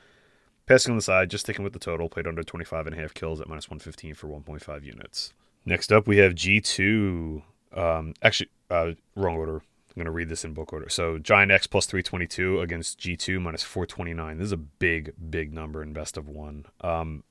Passing 0.66 0.92
on 0.92 0.96
the 0.96 1.02
side, 1.02 1.30
just 1.30 1.46
sticking 1.46 1.64
with 1.64 1.72
the 1.72 1.78
total, 1.78 2.08
played 2.08 2.26
under 2.26 2.42
25 2.42 2.86
and 2.86 2.96
a 2.96 2.98
half 2.98 3.14
kills 3.14 3.40
at 3.40 3.48
minus 3.48 3.68
115 3.68 4.14
for 4.14 4.28
1.5 4.28 4.84
units. 4.84 5.32
Next 5.64 5.92
up, 5.92 6.06
we 6.06 6.18
have 6.18 6.34
G2. 6.34 7.42
Um, 7.74 8.14
actually, 8.22 8.50
uh, 8.70 8.92
wrong 9.14 9.36
order. 9.36 9.56
I'm 9.56 9.94
going 9.94 10.06
to 10.06 10.10
read 10.10 10.28
this 10.28 10.44
in 10.44 10.54
book 10.54 10.72
order. 10.72 10.88
So 10.88 11.18
Giant 11.18 11.50
X 11.50 11.66
plus 11.66 11.86
322 11.86 12.60
against 12.60 12.98
G2 12.98 13.40
minus 13.40 13.62
429. 13.62 14.38
This 14.38 14.46
is 14.46 14.52
a 14.52 14.56
big, 14.56 15.12
big 15.30 15.52
number 15.52 15.82
in 15.82 15.92
best 15.92 16.16
of 16.16 16.28
one. 16.28 16.66
Um, 16.82 17.24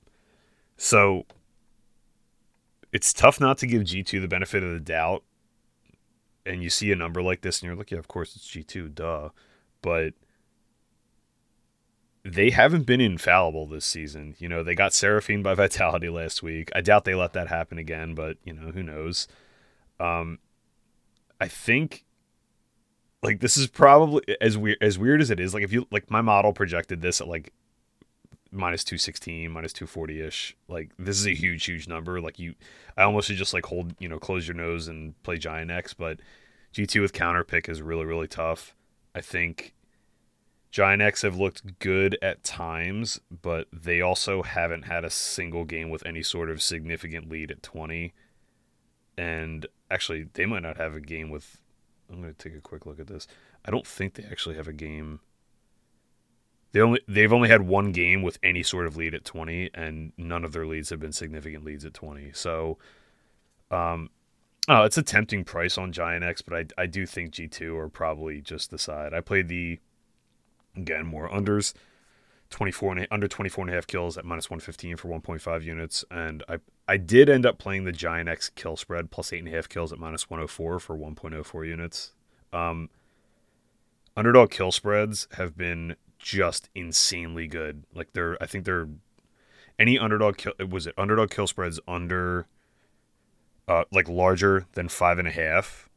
so 0.78 1.26
it's 2.92 3.14
tough 3.14 3.40
not 3.40 3.58
to 3.60 3.68
give 3.68 3.84
G2 3.84 4.20
the 4.22 4.28
benefit 4.28 4.64
of 4.64 4.72
the 4.74 4.80
doubt 4.80 5.24
and 6.46 6.62
you 6.64 6.70
see 6.70 6.92
a 6.92 6.96
number 6.96 7.22
like 7.22 7.42
this 7.42 7.62
and 7.62 7.68
you're 7.68 7.76
like, 7.76 7.92
yeah, 7.92 7.98
of 7.98 8.08
course 8.08 8.36
it's 8.36 8.48
G2, 8.48 8.94
duh. 8.94 9.30
But 9.82 10.14
they 12.24 12.50
haven't 12.50 12.86
been 12.86 13.02
infallible 13.02 13.68
this 13.68 13.86
season. 13.86 14.36
You 14.40 14.50
know, 14.50 14.64
they 14.64 14.76
got 14.76 14.94
Seraphine 14.94 15.44
by 15.44 15.54
Vitality 15.56 16.10
last 16.10 16.42
week. 16.42 16.72
I 16.76 16.82
doubt 16.82 17.06
they 17.06 17.16
let 17.16 17.34
that 17.34 17.48
happen 17.48 17.78
again, 17.78 18.16
but 18.16 18.38
you 18.44 18.54
know, 18.54 18.72
who 18.72 18.84
knows? 18.84 19.28
Um, 20.00 20.40
I 21.40 21.48
think 21.48 22.06
like 23.22 23.40
this 23.40 23.58
is 23.58 23.68
probably 23.68 24.24
as 24.40 24.58
weird 24.58 24.78
as 24.82 24.98
weird 24.98 25.22
as 25.22 25.30
it 25.30 25.40
is. 25.40 25.54
Like 25.54 25.64
if 25.64 25.74
you 25.74 25.88
like 25.92 26.10
my 26.10 26.22
model 26.22 26.54
projected 26.54 27.02
this 27.02 27.22
at 27.22 27.28
like 27.28 27.54
minus 28.56 28.84
216 28.84 29.52
minus 29.52 29.74
240 29.74 30.22
ish 30.22 30.56
like 30.68 30.92
this 30.98 31.20
is 31.20 31.28
a 31.28 31.34
huge 31.36 31.66
huge 31.66 31.88
number. 31.88 32.22
Like 32.22 32.40
you 32.40 32.56
i 32.98 33.04
almost 33.04 33.28
should 33.28 33.38
just 33.38 33.54
like 33.54 33.66
hold 33.66 33.94
you 34.00 34.10
know 34.10 34.20
close 34.20 34.48
your 34.48 34.56
nose 34.56 34.88
and 34.88 35.22
play 35.24 35.38
giant 35.38 35.72
x 35.72 35.94
but 35.94 36.20
g2 36.74 37.02
with 37.02 37.14
counter 37.14 37.44
pick 37.44 37.70
is 37.70 37.82
really 37.82 38.06
really 38.06 38.28
tough. 38.28 38.76
I 39.14 39.22
think 39.22 39.74
giant 40.72 41.02
x 41.02 41.22
have 41.22 41.38
looked 41.38 41.80
good 41.80 42.18
at 42.22 42.44
times 42.44 43.20
but 43.42 43.68
they 43.72 44.02
also 44.02 44.44
haven't 44.44 44.84
had 44.84 45.06
a 45.06 45.10
single 45.10 45.64
game 45.64 45.90
with 45.90 46.06
any 46.06 46.24
sort 46.24 46.50
of 46.50 46.62
significant 46.62 47.30
lead 47.30 47.52
at 47.52 47.64
20 47.64 48.14
and 49.18 49.66
actually 49.90 50.28
they 50.34 50.46
might 50.46 50.64
not 50.64 50.78
have 50.78 50.94
a 50.94 51.00
game 51.00 51.30
with 51.30 51.62
i'm 52.10 52.22
going 52.22 52.34
to 52.34 52.50
take 52.50 52.58
a 52.58 52.62
quick 52.62 52.86
look 52.86 53.00
at 53.00 53.08
this. 53.08 53.28
I 53.64 53.72
don't 53.72 53.88
think 53.88 54.14
they 54.14 54.24
actually 54.24 54.56
have 54.56 54.68
a 54.68 54.74
game 54.74 55.22
they 56.76 56.82
only 56.82 57.00
they've 57.08 57.32
only 57.32 57.48
had 57.48 57.62
one 57.62 57.94
game 57.94 58.22
with 58.22 58.38
any 58.44 58.62
sort 58.62 58.86
of 58.86 58.98
lead 58.98 59.16
at 59.16 59.24
20 59.24 59.70
and 59.74 60.12
none 60.18 60.44
of 60.44 60.52
their 60.52 60.66
leads 60.66 60.90
have 60.90 61.00
been 61.00 61.14
significant 61.14 61.64
leads 61.64 61.86
at 61.86 61.94
20 61.94 62.32
so 62.34 62.78
um 63.72 64.10
oh 64.68 64.84
it's 64.84 64.98
a 64.98 65.02
tempting 65.02 65.46
price 65.46 65.78
on 65.78 65.94
giant 65.94 66.26
x 66.26 66.42
but 66.42 66.54
i, 66.78 66.84
I 66.84 66.86
do 66.86 67.06
think 67.06 67.32
g2 67.32 67.78
are 67.78 67.88
probably 67.88 68.42
just 68.42 68.72
the 68.72 68.78
side. 68.78 69.14
I 69.14 69.22
played 69.22 69.48
the 69.48 69.80
again 70.76 71.06
more 71.06 71.30
unders 71.30 71.74
24 72.50 72.98
and 72.98 73.08
under 73.10 73.30
24 73.30 73.64
and 73.64 73.72
a 73.72 73.76
half 73.76 73.88
kills 73.88 74.18
at 74.18 74.26
minus 74.26 74.50
115 74.50 74.98
for 74.98 75.08
1.5 75.08 75.64
units 75.64 76.04
and 76.12 76.44
i 76.50 76.58
i 76.90 76.98
did 76.98 77.30
end 77.30 77.46
up 77.46 77.58
playing 77.58 77.86
the 77.86 77.94
giant 77.94 78.28
x 78.28 78.50
kill 78.50 78.76
spread 78.76 79.12
plus 79.12 79.32
eight 79.32 79.40
and 79.40 79.48
a 79.48 79.52
half 79.52 79.70
kills 79.70 79.94
at 79.94 79.98
minus 80.00 80.30
104 80.30 80.80
for 80.82 80.98
1.04 80.98 81.66
units. 81.66 82.12
Um 82.52 82.90
underdog 84.18 84.52
kill 84.52 84.74
spreads 84.74 85.30
have 85.38 85.56
been 85.56 85.96
just 86.26 86.70
insanely 86.74 87.46
good. 87.46 87.84
Like 87.94 88.14
they're, 88.14 88.36
I 88.42 88.48
think 88.48 88.66
they're 88.66 88.90
any 89.78 90.00
underdog 90.00 90.38
kill. 90.38 90.54
Was 90.68 90.88
it 90.88 90.96
underdog 90.98 91.30
kill 91.30 91.46
spreads 91.46 91.80
under, 91.88 92.48
uh, 93.68 93.84
like 93.92 94.10
larger 94.10 94.66
than 94.74 94.90
five 94.90 95.20
and 95.20 95.28
a 95.28 95.32
half, 95.32 95.88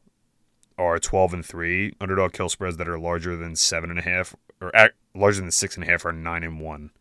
are 0.77 0.99
twelve 0.99 1.33
and 1.33 1.43
three. 1.43 1.93
Underdog 1.99 2.33
kill 2.33 2.47
spreads 2.47 2.77
that 2.77 2.87
are 2.87 2.99
larger 2.99 3.35
than 3.35 3.55
seven 3.55 3.89
and 3.89 3.97
a 3.97 4.03
half 4.03 4.35
or 4.61 4.73
at, 4.75 4.93
larger 5.15 5.41
than 5.41 5.51
six 5.51 5.75
and 5.75 5.83
a 5.83 5.89
half 5.89 6.05
are 6.05 6.13
nine 6.13 6.43
and 6.43 6.61
one. 6.61 6.91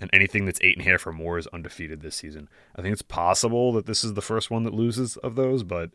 And 0.00 0.08
anything 0.12 0.46
that's 0.46 0.60
eight 0.62 0.78
and 0.78 0.86
a 0.86 0.90
half 0.90 1.06
or 1.06 1.12
more 1.12 1.38
is 1.38 1.46
undefeated 1.48 2.00
this 2.00 2.16
season. 2.16 2.48
I 2.74 2.80
think 2.80 2.94
it's 2.94 3.02
possible 3.02 3.72
that 3.74 3.84
this 3.84 4.02
is 4.02 4.14
the 4.14 4.22
first 4.22 4.50
one 4.50 4.64
that 4.64 4.74
loses 4.74 5.18
of 5.18 5.36
those, 5.36 5.62
but 5.62 5.90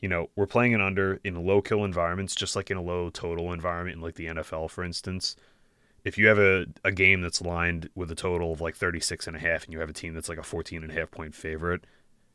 you 0.00 0.08
know, 0.08 0.28
we're 0.36 0.46
playing 0.46 0.74
an 0.74 0.82
under 0.82 1.18
in 1.24 1.46
low 1.46 1.62
kill 1.62 1.82
environments, 1.82 2.34
just 2.34 2.54
like 2.54 2.70
in 2.70 2.76
a 2.76 2.82
low 2.82 3.08
total 3.10 3.52
environment, 3.52 3.96
in 3.96 4.02
like 4.02 4.14
the 4.16 4.26
NFL, 4.26 4.70
for 4.70 4.84
instance 4.84 5.34
if 6.04 6.16
you 6.16 6.28
have 6.28 6.38
a, 6.38 6.66
a 6.84 6.92
game 6.92 7.20
that's 7.20 7.42
lined 7.42 7.90
with 7.94 8.10
a 8.10 8.14
total 8.14 8.52
of 8.52 8.60
like 8.60 8.76
36 8.76 9.26
and 9.26 9.36
a 9.36 9.40
half 9.40 9.64
and 9.64 9.72
you 9.72 9.80
have 9.80 9.90
a 9.90 9.94
team 9.94 10.14
that's 10.14 10.28
like 10.28 10.38
a 10.38 10.42
14 10.42 10.82
and 10.82 10.92
a 10.92 10.94
half 10.94 11.10
point 11.10 11.34
favorite, 11.34 11.84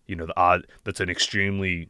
you 0.06 0.16
know, 0.16 0.26
the 0.26 0.38
odd 0.38 0.68
that's 0.84 1.00
an 1.00 1.10
extremely 1.10 1.90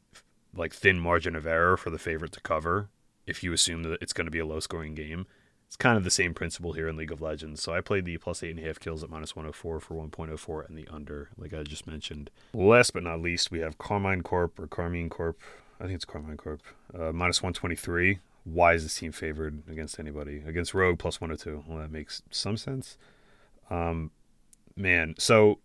like 0.56 0.74
thin 0.74 1.00
margin 1.00 1.36
of 1.36 1.48
error 1.48 1.78
for 1.78 1.90
the 1.90 1.98
favorite 1.98 2.32
to 2.32 2.42
cover 2.42 2.90
if 3.26 3.44
you 3.44 3.54
assume 3.54 3.84
that 3.84 4.02
it's 4.02 4.14
going 4.14 4.26
to 4.26 4.32
be 4.32 4.40
a 4.40 4.46
low 4.46 4.60
scoring 4.60 4.94
game. 4.94 5.26
It's 5.68 5.76
kind 5.76 5.98
of 5.98 6.04
the 6.04 6.12
same 6.12 6.36
principle 6.36 6.74
here 6.74 6.88
in 6.88 6.98
League 6.98 7.12
of 7.12 7.22
Legends. 7.22 7.64
So 7.64 7.74
I 7.74 7.82
played 7.82 8.06
the 8.06 8.18
plus 8.18 8.44
eight 8.44 8.52
and 8.52 8.60
a 8.60 8.64
half 8.64 8.80
kills 8.80 9.04
at 9.04 9.10
minus 9.10 9.36
104 9.36 9.80
for 9.80 9.94
1.04 9.96 10.68
and 10.68 10.78
the 10.78 10.88
under, 10.88 11.30
like 11.36 11.52
I 11.54 11.64
just 11.64 11.88
mentioned. 11.88 12.30
Last 12.54 12.94
but 12.94 13.02
not 13.02 13.22
least, 13.22 13.50
we 13.50 13.60
have 13.62 13.80
Karmine 13.80 14.24
Corp 14.24 14.60
or 14.60 14.68
Karmine 14.68 15.10
Corp. 15.10 15.42
I 15.80 15.86
think 15.86 15.96
it's 15.96 16.06
Karmine 16.06 16.38
Corp. 16.38 16.62
Uh, 16.94 17.12
minus 17.12 17.42
123 17.42 18.20
why 18.44 18.74
is 18.74 18.84
this 18.84 18.98
team 18.98 19.12
favored 19.12 19.64
against 19.70 20.00
anybody? 20.00 20.44
Against 20.46 20.74
Rogue 20.74 21.00
plus 21.00 21.22
one 21.22 21.30
102. 21.30 21.64
Well, 21.68 21.80
that 21.80 21.92
makes 21.92 22.22
some 22.30 22.58
sense. 22.58 22.98
Um, 23.70 24.12
man, 24.76 25.16
so 25.18 25.60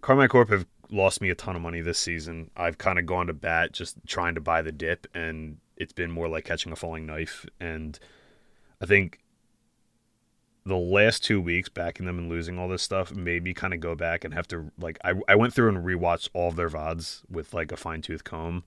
Karmine 0.00 0.28
Corp 0.28 0.50
have 0.50 0.66
lost 0.90 1.20
me 1.20 1.30
a 1.30 1.34
ton 1.34 1.56
of 1.56 1.62
money 1.62 1.80
this 1.80 1.98
season. 1.98 2.50
I've 2.56 2.78
kind 2.78 2.98
of 2.98 3.06
gone 3.06 3.26
to 3.26 3.32
bat 3.32 3.72
just 3.72 3.96
trying 4.06 4.34
to 4.36 4.40
buy 4.40 4.62
the 4.62 4.72
dip, 4.72 5.06
and 5.14 5.58
it's 5.76 5.92
been 5.92 6.10
more 6.10 6.28
like 6.28 6.44
catching 6.44 6.72
a 6.72 6.76
falling 6.76 7.06
knife. 7.06 7.46
And 7.60 7.98
I 8.80 8.86
think 8.86 9.20
the 10.64 10.76
last 10.76 11.24
two 11.24 11.40
weeks 11.40 11.68
backing 11.68 12.06
them 12.06 12.18
and 12.18 12.28
losing 12.28 12.58
all 12.58 12.68
this 12.68 12.82
stuff 12.82 13.12
made 13.12 13.42
me 13.42 13.52
kind 13.52 13.74
of 13.74 13.80
go 13.80 13.94
back 13.94 14.24
and 14.24 14.32
have 14.32 14.48
to 14.48 14.70
like 14.78 14.98
I, 15.04 15.14
I 15.28 15.34
went 15.34 15.52
through 15.52 15.68
and 15.68 15.84
rewatched 15.84 16.30
all 16.32 16.48
of 16.48 16.56
their 16.56 16.70
VODs 16.70 17.22
with 17.28 17.52
like 17.52 17.72
a 17.72 17.76
fine 17.76 18.00
tooth 18.00 18.24
comb. 18.24 18.64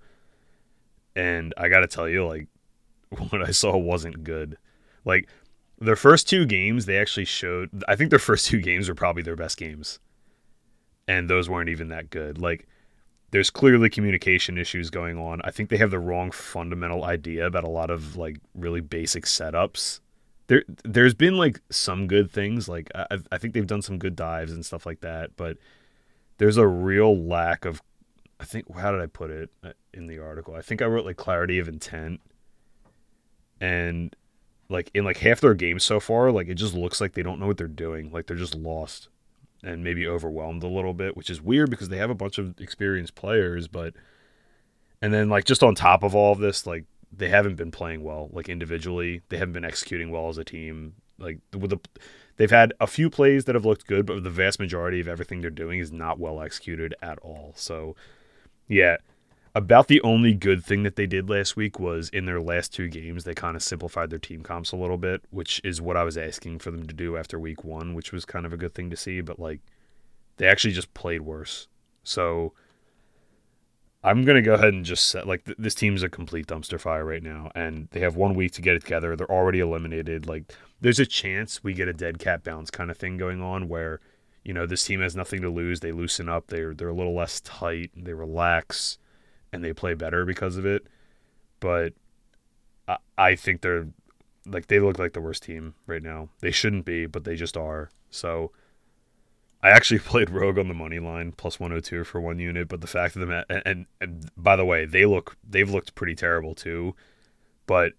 And 1.15 1.53
I 1.57 1.69
gotta 1.69 1.87
tell 1.87 2.07
you, 2.07 2.27
like 2.27 2.47
what 3.29 3.41
I 3.41 3.51
saw 3.51 3.77
wasn't 3.77 4.23
good. 4.23 4.57
Like 5.05 5.27
their 5.79 5.95
first 5.95 6.27
two 6.27 6.45
games, 6.45 6.85
they 6.85 6.97
actually 6.97 7.25
showed. 7.25 7.83
I 7.87 7.95
think 7.95 8.09
their 8.09 8.19
first 8.19 8.47
two 8.47 8.61
games 8.61 8.89
were 8.89 8.95
probably 8.95 9.23
their 9.23 9.35
best 9.35 9.57
games, 9.57 9.99
and 11.07 11.29
those 11.29 11.49
weren't 11.49 11.69
even 11.69 11.89
that 11.89 12.09
good. 12.09 12.39
Like 12.39 12.67
there's 13.31 13.49
clearly 13.49 13.89
communication 13.89 14.57
issues 14.57 14.89
going 14.89 15.17
on. 15.17 15.41
I 15.43 15.51
think 15.51 15.69
they 15.69 15.77
have 15.77 15.91
the 15.91 15.99
wrong 15.99 16.31
fundamental 16.31 17.03
idea 17.03 17.45
about 17.45 17.63
a 17.63 17.69
lot 17.69 17.89
of 17.89 18.15
like 18.15 18.37
really 18.55 18.81
basic 18.81 19.25
setups. 19.25 19.99
There, 20.47 20.63
there's 20.83 21.13
been 21.13 21.37
like 21.37 21.59
some 21.69 22.07
good 22.07 22.31
things. 22.31 22.69
Like 22.69 22.89
I, 22.95 23.19
I 23.31 23.37
think 23.37 23.53
they've 23.53 23.67
done 23.67 23.81
some 23.81 23.97
good 23.97 24.15
dives 24.15 24.51
and 24.51 24.65
stuff 24.65 24.85
like 24.85 25.01
that, 25.01 25.31
but 25.35 25.57
there's 26.37 26.57
a 26.57 26.67
real 26.67 27.17
lack 27.17 27.65
of. 27.65 27.81
I 28.39 28.45
think 28.45 28.73
how 28.75 28.91
did 28.91 29.01
I 29.01 29.07
put 29.07 29.31
it 29.31 29.49
uh, 29.63 29.71
in 29.93 30.07
the 30.07 30.19
article? 30.19 30.53
I 30.53 30.61
think 30.61 30.81
I 30.81 30.85
wrote 30.85 31.05
like 31.05 31.17
clarity 31.17 31.57
of 31.59 31.67
intent 31.67 32.21
and 33.59 34.15
like 34.69 34.91
in 34.93 35.03
like 35.05 35.17
half 35.17 35.41
their 35.41 35.53
games 35.53 35.83
so 35.83 35.99
far, 35.99 36.31
like 36.31 36.47
it 36.47 36.55
just 36.55 36.73
looks 36.73 36.99
like 36.99 37.13
they 37.13 37.23
don't 37.23 37.39
know 37.39 37.47
what 37.47 37.57
they're 37.57 37.67
doing. 37.67 38.11
Like 38.11 38.27
they're 38.27 38.37
just 38.37 38.55
lost 38.55 39.09
and 39.63 39.83
maybe 39.83 40.07
overwhelmed 40.07 40.63
a 40.63 40.67
little 40.67 40.93
bit, 40.93 41.17
which 41.17 41.29
is 41.29 41.41
weird 41.41 41.69
because 41.69 41.89
they 41.89 41.97
have 41.97 42.09
a 42.09 42.15
bunch 42.15 42.37
of 42.37 42.59
experienced 42.59 43.15
players, 43.15 43.67
but 43.67 43.93
and 45.01 45.13
then 45.13 45.29
like 45.29 45.45
just 45.45 45.63
on 45.63 45.75
top 45.75 46.03
of 46.03 46.15
all 46.15 46.31
of 46.31 46.39
this, 46.39 46.65
like 46.65 46.85
they 47.11 47.29
haven't 47.29 47.55
been 47.55 47.71
playing 47.71 48.03
well, 48.03 48.29
like 48.31 48.49
individually. 48.49 49.21
They 49.29 49.37
haven't 49.37 49.53
been 49.53 49.65
executing 49.65 50.11
well 50.11 50.29
as 50.29 50.37
a 50.37 50.43
team. 50.43 50.93
Like 51.17 51.39
with 51.57 51.71
the 51.71 51.79
they've 52.35 52.51
had 52.51 52.73
a 52.79 52.87
few 52.87 53.09
plays 53.09 53.45
that 53.45 53.55
have 53.55 53.65
looked 53.65 53.87
good, 53.87 54.05
but 54.05 54.23
the 54.23 54.29
vast 54.29 54.59
majority 54.59 54.99
of 54.99 55.07
everything 55.07 55.41
they're 55.41 55.49
doing 55.49 55.79
is 55.79 55.91
not 55.91 56.19
well 56.19 56.41
executed 56.41 56.93
at 57.01 57.19
all. 57.19 57.53
So 57.55 57.95
yeah, 58.67 58.97
about 59.57 59.87
the 59.87 60.01
only 60.01 60.33
good 60.33 60.63
thing 60.63 60.83
that 60.83 60.95
they 60.95 61.07
did 61.07 61.29
last 61.29 61.55
week 61.55 61.79
was 61.79 62.09
in 62.09 62.25
their 62.25 62.39
last 62.39 62.73
two 62.73 62.87
games 62.87 63.23
they 63.23 63.33
kind 63.33 63.55
of 63.55 63.63
simplified 63.63 64.09
their 64.09 64.19
team 64.19 64.43
comps 64.43 64.71
a 64.71 64.75
little 64.75 64.97
bit 64.97 65.23
which 65.31 65.59
is 65.63 65.81
what 65.81 65.97
i 65.97 66.03
was 66.03 66.17
asking 66.17 66.59
for 66.59 66.69
them 66.69 66.85
to 66.85 66.93
do 66.93 67.17
after 67.17 67.39
week 67.39 67.63
one 67.63 67.93
which 67.95 68.11
was 68.11 68.23
kind 68.23 68.45
of 68.45 68.53
a 68.53 68.57
good 68.57 68.75
thing 68.75 68.89
to 68.89 68.95
see 68.95 69.19
but 69.19 69.39
like 69.39 69.59
they 70.37 70.47
actually 70.47 70.73
just 70.73 70.93
played 70.93 71.21
worse. 71.21 71.67
So 72.03 72.53
i'm 74.03 74.23
going 74.23 74.35
to 74.35 74.43
go 74.43 74.53
ahead 74.53 74.73
and 74.73 74.85
just 74.85 75.07
set 75.07 75.27
like 75.27 75.43
th- 75.43 75.57
this 75.59 75.75
team's 75.75 76.03
a 76.03 76.09
complete 76.09 76.45
dumpster 76.45 76.79
fire 76.79 77.03
right 77.03 77.23
now 77.23 77.51
and 77.55 77.87
they 77.91 77.99
have 77.99 78.15
one 78.15 78.35
week 78.35 78.53
to 78.53 78.61
get 78.61 78.75
it 78.75 78.83
together. 78.83 79.15
They're 79.15 79.31
already 79.31 79.59
eliminated. 79.59 80.27
Like 80.27 80.53
there's 80.79 80.99
a 80.99 81.05
chance 81.05 81.63
we 81.63 81.73
get 81.73 81.87
a 81.87 81.93
dead 81.93 82.19
cat 82.19 82.43
bounce 82.43 82.69
kind 82.69 82.89
of 82.91 82.97
thing 82.97 83.17
going 83.17 83.41
on 83.41 83.67
where 83.67 83.99
you 84.43 84.53
know 84.53 84.65
this 84.65 84.85
team 84.85 85.01
has 85.01 85.15
nothing 85.15 85.41
to 85.41 85.49
lose. 85.49 85.81
They 85.81 85.91
loosen 85.91 86.29
up. 86.29 86.47
They're 86.47 86.73
they're 86.73 86.87
a 86.87 86.93
little 86.93 87.15
less 87.15 87.41
tight. 87.41 87.91
They 87.95 88.13
relax 88.13 88.97
and 89.51 89.63
they 89.63 89.73
play 89.73 89.93
better 89.93 90.25
because 90.25 90.57
of 90.57 90.65
it. 90.65 90.87
But 91.59 91.93
I, 92.87 92.97
I 93.17 93.35
think 93.35 93.61
they're 93.61 93.87
like 94.45 94.67
they 94.67 94.79
look 94.79 94.97
like 94.97 95.13
the 95.13 95.21
worst 95.21 95.43
team 95.43 95.75
right 95.85 96.01
now. 96.01 96.29
They 96.39 96.51
shouldn't 96.51 96.85
be, 96.85 97.05
but 97.05 97.23
they 97.23 97.35
just 97.35 97.57
are. 97.57 97.89
So 98.09 98.51
I 99.61 99.69
actually 99.69 99.99
played 100.11 100.29
Rogue 100.29 100.57
on 100.57 100.67
the 100.67 100.73
money 100.73 100.99
line 100.99 101.33
plus 101.33 101.59
102 101.59 102.03
for 102.03 102.21
one 102.21 102.39
unit, 102.39 102.67
but 102.67 102.81
the 102.81 102.87
fact 102.87 103.15
of 103.15 103.27
the 103.27 103.45
and, 103.49 103.61
and, 103.65 103.85
and 103.99 104.31
by 104.37 104.55
the 104.55 104.65
way, 104.65 104.85
they 104.85 105.05
look 105.05 105.37
they've 105.47 105.69
looked 105.69 105.95
pretty 105.95 106.15
terrible 106.15 106.55
too. 106.55 106.95
But 107.65 107.93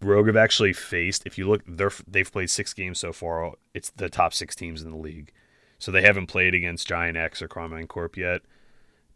Rogue 0.00 0.26
have 0.26 0.36
actually 0.36 0.72
faced 0.72 1.26
if 1.26 1.38
you 1.38 1.48
look 1.48 1.62
they're 1.66 1.92
they've 2.06 2.30
played 2.30 2.50
6 2.50 2.74
games 2.74 2.98
so 2.98 3.12
far. 3.12 3.52
It's 3.74 3.90
the 3.90 4.08
top 4.08 4.34
6 4.34 4.54
teams 4.54 4.82
in 4.82 4.90
the 4.90 4.96
league. 4.96 5.32
So 5.78 5.90
they 5.90 6.02
haven't 6.02 6.26
played 6.26 6.54
against 6.54 6.86
Giant 6.86 7.16
X 7.16 7.42
or 7.42 7.48
Karmine 7.48 7.88
Corp 7.88 8.16
yet. 8.16 8.42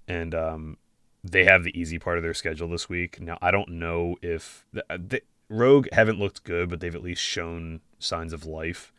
And 0.09 0.35
um, 0.35 0.79
they 1.31 1.45
have 1.45 1.65
the 1.65 1.79
easy 1.79 1.99
part 1.99 2.19
of 2.19 2.25
their 2.25 2.35
schedule 2.35 2.69
this 2.69 2.89
week. 2.89 3.21
Now, 3.21 3.39
I 3.41 3.51
don't 3.51 3.71
know 3.71 4.17
if 4.23 4.65
the, 4.73 4.85
uh, 4.91 4.99
the, 4.99 5.23
Rogue 5.49 5.87
haven't 5.93 6.19
looked 6.19 6.45
good, 6.45 6.69
but 6.69 6.81
they've 6.81 6.95
at 6.95 7.03
least 7.03 7.23
shown 7.23 7.81
signs 7.99 8.33
of 8.33 8.47
life, 8.47 8.93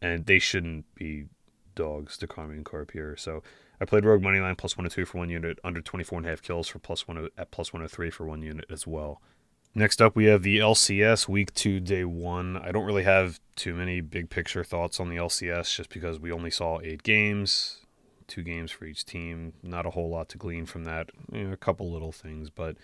and 0.00 0.26
they 0.26 0.38
shouldn't 0.38 0.86
be 0.94 1.26
dogs 1.74 2.16
to 2.18 2.26
Karmine 2.26 2.64
Corp 2.64 2.92
here. 2.92 3.16
So 3.16 3.42
I 3.80 3.84
played 3.84 4.04
Rogue 4.04 4.22
Moneyline 4.22 4.56
plus 4.56 4.76
102 4.76 5.04
for 5.04 5.18
one 5.18 5.30
unit, 5.30 5.58
under 5.62 5.80
24 5.80 6.18
and 6.18 6.26
a 6.26 6.30
half 6.30 6.42
kills 6.42 6.68
for 6.68 6.78
plus 6.78 7.06
one 7.06 7.28
at 7.36 7.50
plus 7.50 7.72
103 7.72 8.10
for 8.10 8.26
one 8.26 8.42
unit 8.42 8.64
as 8.70 8.86
well. 8.86 9.20
Next 9.74 10.00
up, 10.00 10.16
we 10.16 10.24
have 10.24 10.42
the 10.42 10.58
LCS 10.58 11.28
Week 11.28 11.52
2, 11.52 11.80
Day 11.80 12.04
1. 12.06 12.56
I 12.56 12.72
don't 12.72 12.86
really 12.86 13.02
have 13.02 13.38
too 13.56 13.74
many 13.74 14.00
big 14.00 14.30
picture 14.30 14.64
thoughts 14.64 14.98
on 14.98 15.10
the 15.10 15.16
LCS 15.16 15.76
just 15.76 15.90
because 15.90 16.18
we 16.18 16.32
only 16.32 16.50
saw 16.50 16.80
eight 16.82 17.02
games, 17.02 17.82
two 18.26 18.42
games 18.42 18.70
for 18.70 18.84
each 18.84 19.04
team. 19.04 19.52
Not 19.62 19.86
a 19.86 19.90
whole 19.90 20.08
lot 20.08 20.28
to 20.30 20.38
glean 20.38 20.66
from 20.66 20.84
that. 20.84 21.10
You 21.32 21.44
know, 21.44 21.52
a 21.52 21.56
couple 21.56 21.90
little 21.90 22.12
things, 22.12 22.50
but 22.50 22.76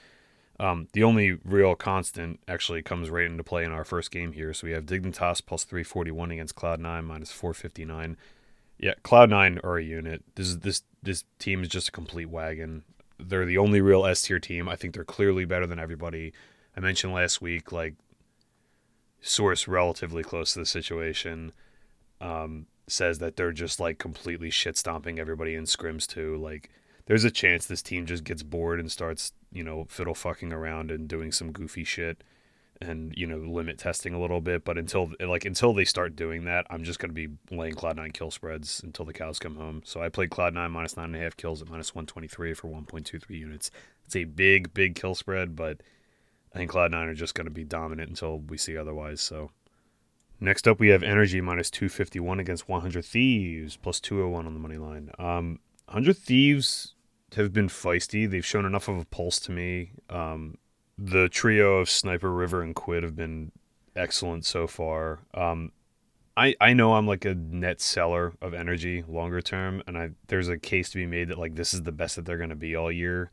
um, 0.60 0.88
the 0.92 1.02
only 1.02 1.38
real 1.44 1.74
constant 1.74 2.40
actually 2.46 2.82
comes 2.82 3.10
right 3.10 3.26
into 3.26 3.42
play 3.42 3.64
in 3.64 3.72
our 3.72 3.84
first 3.84 4.10
game 4.10 4.32
here. 4.32 4.52
So 4.54 4.66
we 4.66 4.72
have 4.72 4.86
Dignitas 4.86 5.44
plus 5.44 5.64
341 5.64 6.30
against 6.30 6.54
Cloud9 6.54 7.04
minus 7.04 7.32
459. 7.32 8.16
Yeah, 8.78 8.94
Cloud9 9.02 9.64
are 9.64 9.78
a 9.78 9.82
unit. 9.82 10.22
This 10.34 10.48
is 10.48 10.58
this 10.60 10.82
this 11.02 11.24
team 11.38 11.62
is 11.62 11.68
just 11.68 11.88
a 11.88 11.92
complete 11.92 12.30
wagon. 12.30 12.84
They're 13.18 13.46
the 13.46 13.58
only 13.58 13.80
real 13.80 14.06
S 14.06 14.22
tier 14.22 14.38
team. 14.38 14.68
I 14.68 14.76
think 14.76 14.94
they're 14.94 15.04
clearly 15.04 15.44
better 15.44 15.66
than 15.66 15.78
everybody. 15.78 16.32
I 16.76 16.80
mentioned 16.80 17.12
last 17.12 17.40
week, 17.42 17.72
like 17.72 17.94
source 19.20 19.68
relatively 19.68 20.22
close 20.22 20.52
to 20.52 20.60
the 20.60 20.66
situation, 20.66 21.52
um, 22.20 22.66
says 22.92 23.18
that 23.18 23.36
they're 23.36 23.52
just 23.52 23.80
like 23.80 23.98
completely 23.98 24.50
shit 24.50 24.76
stomping 24.76 25.18
everybody 25.18 25.54
in 25.54 25.64
scrims 25.64 26.06
too. 26.06 26.36
Like 26.36 26.70
there's 27.06 27.24
a 27.24 27.30
chance 27.30 27.66
this 27.66 27.82
team 27.82 28.06
just 28.06 28.24
gets 28.24 28.42
bored 28.42 28.78
and 28.78 28.90
starts, 28.90 29.32
you 29.52 29.64
know, 29.64 29.86
fiddle 29.88 30.14
fucking 30.14 30.52
around 30.52 30.90
and 30.90 31.08
doing 31.08 31.32
some 31.32 31.52
goofy 31.52 31.84
shit 31.84 32.22
and, 32.80 33.12
you 33.16 33.26
know, 33.26 33.38
limit 33.38 33.78
testing 33.78 34.14
a 34.14 34.20
little 34.20 34.40
bit. 34.40 34.64
But 34.64 34.78
until 34.78 35.12
like 35.20 35.44
until 35.44 35.72
they 35.72 35.84
start 35.84 36.14
doing 36.16 36.44
that, 36.44 36.66
I'm 36.70 36.84
just 36.84 36.98
gonna 36.98 37.12
be 37.12 37.28
laying 37.50 37.74
Cloud 37.74 37.96
Nine 37.96 38.12
kill 38.12 38.30
spreads 38.30 38.80
until 38.84 39.04
the 39.04 39.12
cows 39.12 39.38
come 39.38 39.56
home. 39.56 39.82
So 39.84 40.02
I 40.02 40.08
played 40.08 40.30
Cloud 40.30 40.54
Nine 40.54 40.70
minus 40.70 40.96
nine 40.96 41.06
and 41.06 41.16
a 41.16 41.20
half 41.20 41.36
kills 41.36 41.62
at 41.62 41.68
minus 41.68 41.94
one 41.94 42.06
twenty 42.06 42.28
three 42.28 42.54
for 42.54 42.68
one 42.68 42.84
point 42.84 43.06
two 43.06 43.18
three 43.18 43.38
units. 43.38 43.70
It's 44.06 44.16
a 44.16 44.24
big, 44.24 44.74
big 44.74 44.94
kill 44.94 45.14
spread, 45.14 45.56
but 45.56 45.80
I 46.54 46.58
think 46.58 46.70
Cloud9 46.70 47.08
are 47.08 47.14
just 47.14 47.34
going 47.34 47.46
to 47.46 47.50
be 47.50 47.64
dominant 47.64 48.10
until 48.10 48.38
we 48.38 48.58
see 48.58 48.76
otherwise. 48.76 49.20
So 49.20 49.50
next 50.42 50.68
up, 50.68 50.80
we 50.80 50.88
have 50.88 51.02
NRG 51.02 51.42
minus 51.42 51.70
251 51.70 52.40
against 52.40 52.68
100 52.68 53.04
Thieves 53.04 53.76
plus 53.76 54.00
201 54.00 54.46
on 54.46 54.54
the 54.54 54.60
money 54.60 54.76
line. 54.76 55.10
Um, 55.18 55.60
100 55.86 56.16
Thieves 56.16 56.94
have 57.36 57.52
been 57.52 57.68
feisty. 57.68 58.28
They've 58.30 58.44
shown 58.44 58.64
enough 58.64 58.88
of 58.88 58.98
a 58.98 59.04
pulse 59.06 59.38
to 59.40 59.52
me. 59.52 59.92
Um, 60.10 60.58
the 60.98 61.28
trio 61.28 61.78
of 61.78 61.88
Sniper, 61.88 62.30
River, 62.30 62.62
and 62.62 62.74
Quid 62.74 63.02
have 63.02 63.16
been 63.16 63.52
excellent 63.96 64.44
so 64.44 64.66
far. 64.66 65.20
Um, 65.34 65.72
I, 66.36 66.54
I 66.60 66.72
know 66.72 66.94
I'm 66.94 67.06
like 67.06 67.24
a 67.24 67.34
net 67.34 67.80
seller 67.80 68.32
of 68.40 68.52
NRG 68.52 69.08
longer 69.08 69.40
term, 69.40 69.82
and 69.86 69.98
I 69.98 70.10
there's 70.28 70.48
a 70.48 70.58
case 70.58 70.90
to 70.90 70.96
be 70.96 71.06
made 71.06 71.28
that 71.28 71.38
like 71.38 71.54
this 71.54 71.74
is 71.74 71.82
the 71.82 71.92
best 71.92 72.16
that 72.16 72.24
they're 72.24 72.38
going 72.38 72.50
to 72.50 72.56
be 72.56 72.74
all 72.74 72.90
year, 72.90 73.30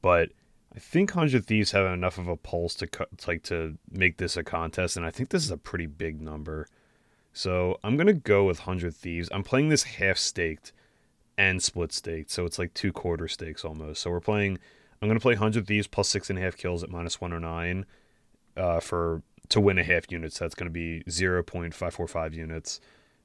but 0.00 0.30
I 0.74 0.78
think 0.78 1.10
Hundred 1.10 1.46
Thieves 1.46 1.72
have 1.72 1.92
enough 1.92 2.18
of 2.18 2.28
a 2.28 2.36
pulse 2.36 2.74
to 2.76 2.88
like 3.26 3.42
to 3.44 3.76
make 3.90 4.18
this 4.18 4.36
a 4.36 4.44
contest, 4.44 4.96
and 4.96 5.04
I 5.04 5.10
think 5.10 5.30
this 5.30 5.44
is 5.44 5.50
a 5.50 5.56
pretty 5.56 5.86
big 5.86 6.20
number. 6.20 6.68
So 7.32 7.78
I'm 7.82 7.96
gonna 7.96 8.12
go 8.12 8.44
with 8.44 8.60
Hundred 8.60 8.94
Thieves. 8.94 9.28
I'm 9.32 9.42
playing 9.42 9.68
this 9.68 9.82
half 9.82 10.16
staked 10.16 10.72
and 11.36 11.62
split 11.62 11.92
staked, 11.92 12.30
so 12.30 12.44
it's 12.44 12.58
like 12.58 12.72
two 12.74 12.92
quarter 12.92 13.26
stakes 13.26 13.64
almost. 13.64 14.02
So 14.02 14.10
we're 14.10 14.20
playing. 14.20 14.58
I'm 15.02 15.08
gonna 15.08 15.20
play 15.20 15.34
Hundred 15.34 15.66
Thieves 15.66 15.88
plus 15.88 16.08
six 16.08 16.30
and 16.30 16.38
a 16.38 16.42
half 16.42 16.56
kills 16.56 16.84
at 16.84 16.90
minus 16.90 17.20
one 17.20 17.32
hundred 17.32 17.46
oh 17.46 17.50
nine, 17.50 17.86
uh, 18.56 18.80
for 18.80 19.22
to 19.48 19.60
win 19.60 19.78
a 19.78 19.84
half 19.84 20.10
unit. 20.10 20.32
So 20.32 20.44
that's 20.44 20.54
gonna 20.54 20.70
be 20.70 21.02
zero 21.10 21.42
point 21.42 21.74
five 21.74 21.94
four 21.94 22.06
five 22.06 22.32
units. 22.32 22.80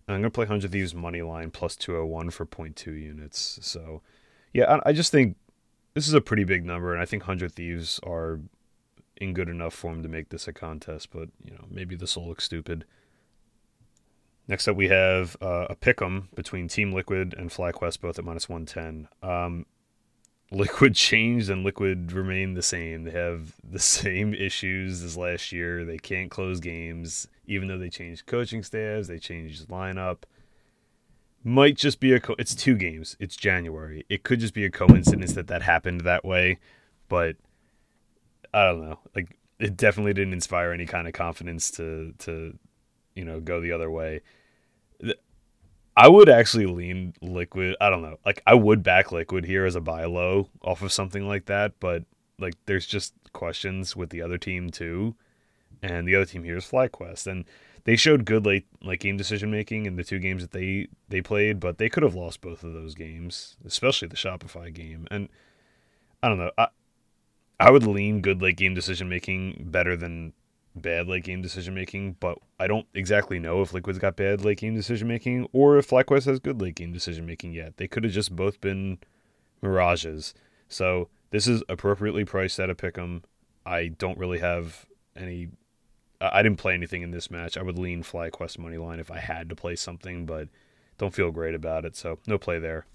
And 0.07 0.15
I'm 0.15 0.21
gonna 0.21 0.31
play 0.31 0.47
Hundred 0.47 0.71
Thieves 0.71 0.95
money 0.95 1.21
line 1.21 1.51
plus 1.51 1.75
two 1.75 1.91
hundred 1.91 2.03
oh 2.03 2.07
one 2.07 2.29
for 2.31 2.45
0.2 2.45 2.87
units. 2.87 3.59
So 3.61 4.01
yeah, 4.53 4.79
I, 4.85 4.89
I 4.89 4.93
just 4.93 5.11
think 5.11 5.35
this 5.95 6.07
is 6.07 6.13
a 6.13 6.21
pretty 6.21 6.43
big 6.43 6.65
number, 6.65 6.93
and 6.93 7.01
I 7.01 7.05
think 7.05 7.23
Hundred 7.23 7.53
Thieves 7.53 7.99
are 8.03 8.41
in 9.15 9.33
good 9.33 9.47
enough 9.47 9.73
form 9.73 10.03
to 10.03 10.09
make 10.09 10.29
this 10.29 10.47
a 10.47 10.53
contest. 10.53 11.09
But 11.11 11.29
you 11.43 11.51
know, 11.51 11.65
maybe 11.71 11.95
this 11.95 12.15
will 12.15 12.27
look 12.27 12.41
stupid. 12.41 12.85
Next 14.47 14.67
up, 14.67 14.75
we 14.75 14.89
have 14.89 15.35
uh, 15.41 15.67
a 15.69 15.75
pick'em 15.75 16.27
between 16.35 16.67
Team 16.67 16.91
Liquid 16.91 17.33
and 17.35 17.49
FlyQuest, 17.49 18.01
both 18.01 18.19
at 18.19 18.25
minus 18.25 18.47
one 18.49 18.65
ten. 18.65 19.07
Um, 19.23 19.65
Liquid 20.51 20.95
changed 20.95 21.49
and 21.49 21.63
Liquid 21.63 22.11
remain 22.11 22.53
the 22.53 22.61
same. 22.61 23.05
They 23.05 23.11
have 23.11 23.55
the 23.63 23.79
same 23.97 24.33
issues 24.33 25.01
as 25.01 25.15
last 25.15 25.53
year. 25.53 25.85
They 25.85 25.97
can't 25.97 26.29
close 26.29 26.59
games, 26.59 27.25
even 27.47 27.69
though 27.69 27.79
they 27.79 27.89
changed 27.89 28.25
coaching 28.25 28.63
staffs. 28.63 29.07
They 29.07 29.17
changed 29.17 29.69
lineup 29.69 30.23
might 31.45 31.77
just 31.77 31.99
be 31.99 32.11
a 32.11 32.19
co- 32.19 32.35
it's 32.39 32.55
two 32.55 32.75
games. 32.75 33.15
It's 33.19 33.35
january. 33.35 34.05
It 34.09 34.23
could 34.23 34.39
just 34.39 34.53
be 34.55 34.65
a 34.65 34.71
coincidence 34.71 35.33
that 35.33 35.47
that 35.47 35.61
happened 35.61 36.01
that 36.01 36.25
way 36.25 36.59
but 37.07 37.37
i 38.53 38.65
don't 38.65 38.81
know. 38.81 38.99
Like 39.15 39.37
it 39.59 39.77
definitely 39.77 40.13
didn't 40.13 40.33
inspire 40.33 40.71
any 40.71 40.85
kind 40.85 41.07
of 41.07 41.13
confidence 41.13 41.71
to 41.71 42.13
to 42.19 42.57
you 43.15 43.23
know 43.23 43.39
go 43.39 43.61
the 43.61 43.71
other 43.71 43.89
way. 43.89 44.21
I 45.97 46.09
would 46.09 46.27
actually 46.27 46.65
lean 46.65 47.13
liquid 47.21 47.75
i 47.79 47.89
don't 47.89 48.01
know. 48.01 48.17
Like 48.25 48.41
i 48.47 48.55
would 48.55 48.81
back 48.83 49.11
liquid 49.11 49.45
here 49.45 49.65
as 49.65 49.75
a 49.75 49.81
buy 49.81 50.05
low 50.05 50.49
off 50.63 50.81
of 50.81 50.91
something 50.91 51.27
like 51.27 51.45
that 51.45 51.73
but 51.79 52.03
like 52.39 52.55
there's 52.65 52.87
just 52.87 53.13
questions 53.33 53.95
with 53.95 54.09
the 54.09 54.21
other 54.21 54.37
team 54.37 54.69
too 54.69 55.15
and 55.83 56.07
the 56.07 56.15
other 56.15 56.25
team 56.25 56.43
here 56.43 56.57
is 56.57 56.65
flyquest 56.65 57.27
and 57.27 57.45
they 57.85 57.95
showed 57.95 58.25
good 58.25 58.45
late 58.45 58.67
like 58.83 58.99
game 58.99 59.15
decision 59.15 59.49
making 59.49 59.85
in 59.85 59.95
the 59.95 60.03
two 60.03 60.19
games 60.19 60.41
that 60.41 60.51
they 60.51 60.87
they 61.07 61.21
played, 61.21 61.59
but 61.59 61.77
they 61.77 61.89
could 61.89 62.03
have 62.03 62.15
lost 62.15 62.41
both 62.41 62.63
of 62.63 62.73
those 62.73 62.93
games, 62.93 63.55
especially 63.65 64.07
the 64.07 64.15
Shopify 64.15 64.73
game. 64.73 65.07
And 65.09 65.29
I 66.21 66.27
don't 66.27 66.37
know, 66.37 66.51
I 66.57 66.67
I 67.59 67.71
would 67.71 67.85
lean 67.85 68.21
good 68.21 68.41
late 68.41 68.57
game 68.57 68.73
decision 68.73 69.07
making 69.07 69.67
better 69.69 69.95
than 69.95 70.33
bad 70.75 71.07
late 71.07 71.23
game 71.23 71.41
decision 71.41 71.73
making, 71.73 72.17
but 72.19 72.37
I 72.59 72.67
don't 72.67 72.87
exactly 72.93 73.39
know 73.39 73.61
if 73.61 73.73
Liquid's 73.73 73.99
got 73.99 74.17
bad 74.17 74.43
late 74.43 74.57
game 74.57 74.75
decision 74.75 75.07
making 75.07 75.47
or 75.53 75.77
if 75.77 75.89
FlyQuest 75.89 76.25
has 76.25 76.39
good 76.39 76.59
late 76.59 76.75
game 76.75 76.91
decision 76.91 77.25
making 77.25 77.53
yet. 77.53 77.77
They 77.77 77.87
could 77.87 78.03
have 78.03 78.11
just 78.11 78.35
both 78.35 78.59
been 78.59 78.97
mirages. 79.61 80.33
So 80.67 81.07
this 81.29 81.47
is 81.47 81.63
appropriately 81.69 82.25
priced 82.25 82.59
at 82.59 82.69
a 82.69 82.75
pick'em. 82.75 83.21
I 83.65 83.87
don't 83.87 84.17
really 84.17 84.39
have 84.39 84.85
any 85.15 85.49
I 86.21 86.41
didn't 86.41 86.59
play 86.59 86.73
anything 86.73 87.01
in 87.01 87.11
this 87.11 87.29
match. 87.29 87.57
I 87.57 87.61
would 87.61 87.77
lean 87.77 88.03
FlyQuest 88.03 88.57
money 88.57 88.77
line 88.77 88.99
if 88.99 89.11
I 89.11 89.19
had 89.19 89.49
to 89.49 89.55
play 89.55 89.75
something, 89.75 90.25
but 90.25 90.47
don't 90.97 91.13
feel 91.13 91.31
great 91.31 91.55
about 91.55 91.85
it. 91.85 91.95
So 91.95 92.19
no 92.27 92.37
play 92.37 92.59
there. 92.59 92.85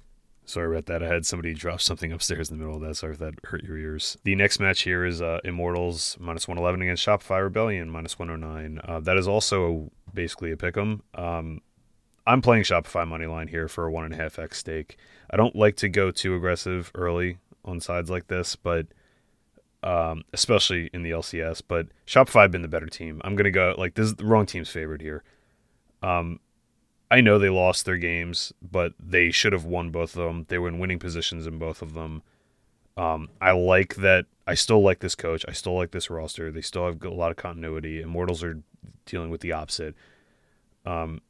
Sorry 0.44 0.66
about 0.66 0.87
that. 0.87 1.02
I 1.02 1.06
had 1.06 1.26
somebody 1.26 1.54
drop 1.54 1.80
something 1.80 2.11
upstairs 2.11 2.50
in 2.50 2.59
the 2.59 2.64
middle 2.64 2.83
of 2.83 2.88
that. 2.88 2.96
Sorry 2.96 3.12
if 3.12 3.18
that 3.20 3.35
hurt 3.44 3.62
your 3.62 3.78
ears. 3.78 4.16
The 4.24 4.35
next 4.35 4.59
match 4.59 4.83
here 4.83 5.04
is 5.04 5.22
uh, 5.22 5.38
Immortals 5.44 6.16
minus 6.18 6.48
111 6.48 6.83
against 6.83 7.06
Shopify 7.06 7.42
Rebellion 7.42 7.88
minus 7.88 8.18
109. 8.18 8.80
Uh, 8.83 9.00
that 9.00 9.16
is 9.16 9.28
also 9.28 9.92
basically 10.12 10.50
a 10.50 10.56
pick 10.56 10.76
'em. 10.76 11.02
Um, 11.14 11.61
I'm 12.26 12.42
playing 12.42 12.64
Shopify 12.64 13.06
money 13.06 13.26
line 13.26 13.48
here 13.48 13.68
for 13.68 13.87
a 13.87 13.92
one 13.92 14.04
and 14.04 14.14
a 14.14 14.16
half 14.16 14.38
x 14.38 14.59
stake. 14.59 14.96
I 15.30 15.37
don't 15.37 15.54
like 15.54 15.76
to 15.76 15.88
go 15.88 16.11
too 16.11 16.35
aggressive 16.35 16.90
early 16.94 17.38
on 17.64 17.80
sides 17.80 18.11
like 18.11 18.26
this, 18.26 18.56
but 18.56 18.87
um, 19.83 20.23
especially 20.33 20.90
in 20.93 21.03
the 21.03 21.11
LCS. 21.11 21.62
But 21.66 21.88
Shopify 22.07 22.51
been 22.51 22.62
the 22.62 22.69
better 22.69 22.87
team. 22.87 23.21
I'm 23.25 23.37
gonna 23.37 23.51
go 23.51 23.75
like 23.79 23.95
this 23.95 24.07
is 24.07 24.14
the 24.16 24.25
wrong 24.25 24.47
team's 24.47 24.71
favorite 24.71 25.01
here. 25.01 25.23
Um, 26.03 26.40
I 27.11 27.21
know 27.21 27.38
they 27.38 27.49
lost 27.49 27.87
their 27.87 27.97
games, 27.97 28.53
but 28.62 28.93
they 29.01 29.31
should 29.31 29.53
have 29.53 29.64
won 29.64 29.90
both 29.90 30.16
of 30.16 30.25
them. 30.25 30.47
They 30.49 30.59
were 30.59 30.69
in 30.69 30.79
winning 30.79 31.01
positions 31.01 31.47
in 31.47 31.59
both 31.59 31.83
of 31.83 31.95
them. 31.95 32.23
Um, 32.97 33.31
I 33.40 33.53
like 33.53 33.97
that. 33.97 34.27
I 34.47 34.55
still 34.55 34.83
like 34.83 35.01
this 35.01 35.14
coach. 35.14 35.45
I 35.49 35.53
still 35.53 35.75
like 35.75 35.90
this 35.90 36.11
roster. 36.11 36.51
They 36.51 36.61
still 36.61 36.87
have 36.87 37.03
a 37.03 37.11
lot 37.11 37.31
of 37.31 37.37
continuity. 37.37 38.01
Immortals 38.01 38.45
are 38.45 38.62
dealing 39.07 39.31
with 39.31 39.40
the 39.40 39.53
opposite. 39.53 39.95
Um, 40.87 41.21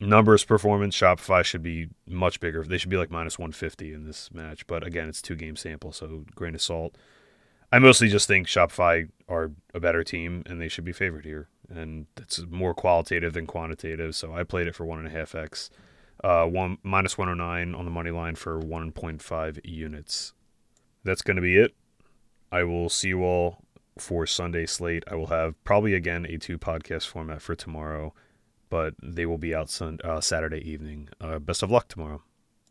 numbers 0.00 0.44
performance, 0.44 0.96
Shopify 0.96 1.44
should 1.44 1.62
be 1.62 1.88
much 2.06 2.40
bigger. 2.40 2.62
They 2.62 2.78
should 2.78 2.90
be 2.90 2.96
like 2.96 3.10
minus 3.10 3.38
150 3.38 3.92
in 3.92 4.04
this 4.04 4.32
match. 4.32 4.66
But 4.66 4.86
again, 4.86 5.08
it's 5.08 5.22
two 5.22 5.36
game 5.36 5.56
sample, 5.56 5.92
so 5.92 6.24
grain 6.34 6.54
of 6.54 6.62
salt. 6.62 6.96
I 7.72 7.78
mostly 7.78 8.08
just 8.08 8.28
think 8.28 8.46
Shopify 8.46 9.08
are 9.28 9.50
a 9.72 9.80
better 9.80 10.04
team 10.04 10.42
and 10.44 10.60
they 10.60 10.68
should 10.68 10.84
be 10.84 10.92
favored 10.92 11.24
here. 11.24 11.48
And 11.70 12.06
it's 12.20 12.44
more 12.50 12.74
qualitative 12.74 13.32
than 13.32 13.46
quantitative. 13.46 14.14
So 14.14 14.34
I 14.34 14.44
played 14.44 14.66
it 14.66 14.74
for 14.74 14.84
one 14.84 14.98
and 14.98 15.08
a 15.08 15.10
half 15.10 15.34
X. 15.34 15.70
Uh, 16.22 16.44
one 16.44 16.76
minus 16.82 17.16
109 17.16 17.74
on 17.74 17.84
the 17.86 17.90
money 17.90 18.10
line 18.10 18.34
for 18.34 18.60
1.5 18.60 19.60
units. 19.64 20.34
That's 21.02 21.22
going 21.22 21.36
to 21.36 21.42
be 21.42 21.56
it. 21.56 21.74
I 22.52 22.62
will 22.64 22.90
see 22.90 23.08
you 23.08 23.24
all 23.24 23.64
for 23.98 24.26
Sunday 24.26 24.66
slate. 24.66 25.04
I 25.10 25.14
will 25.14 25.28
have 25.28 25.62
probably 25.64 25.94
again 25.94 26.26
a 26.28 26.36
two 26.36 26.58
podcast 26.58 27.06
format 27.06 27.40
for 27.40 27.54
tomorrow, 27.54 28.12
but 28.68 28.94
they 29.02 29.24
will 29.24 29.38
be 29.38 29.54
out 29.54 29.70
sun, 29.70 29.98
uh, 30.04 30.20
Saturday 30.20 30.60
evening. 30.70 31.08
Uh, 31.20 31.38
best 31.38 31.62
of 31.62 31.70
luck 31.70 31.88
tomorrow. 31.88 32.22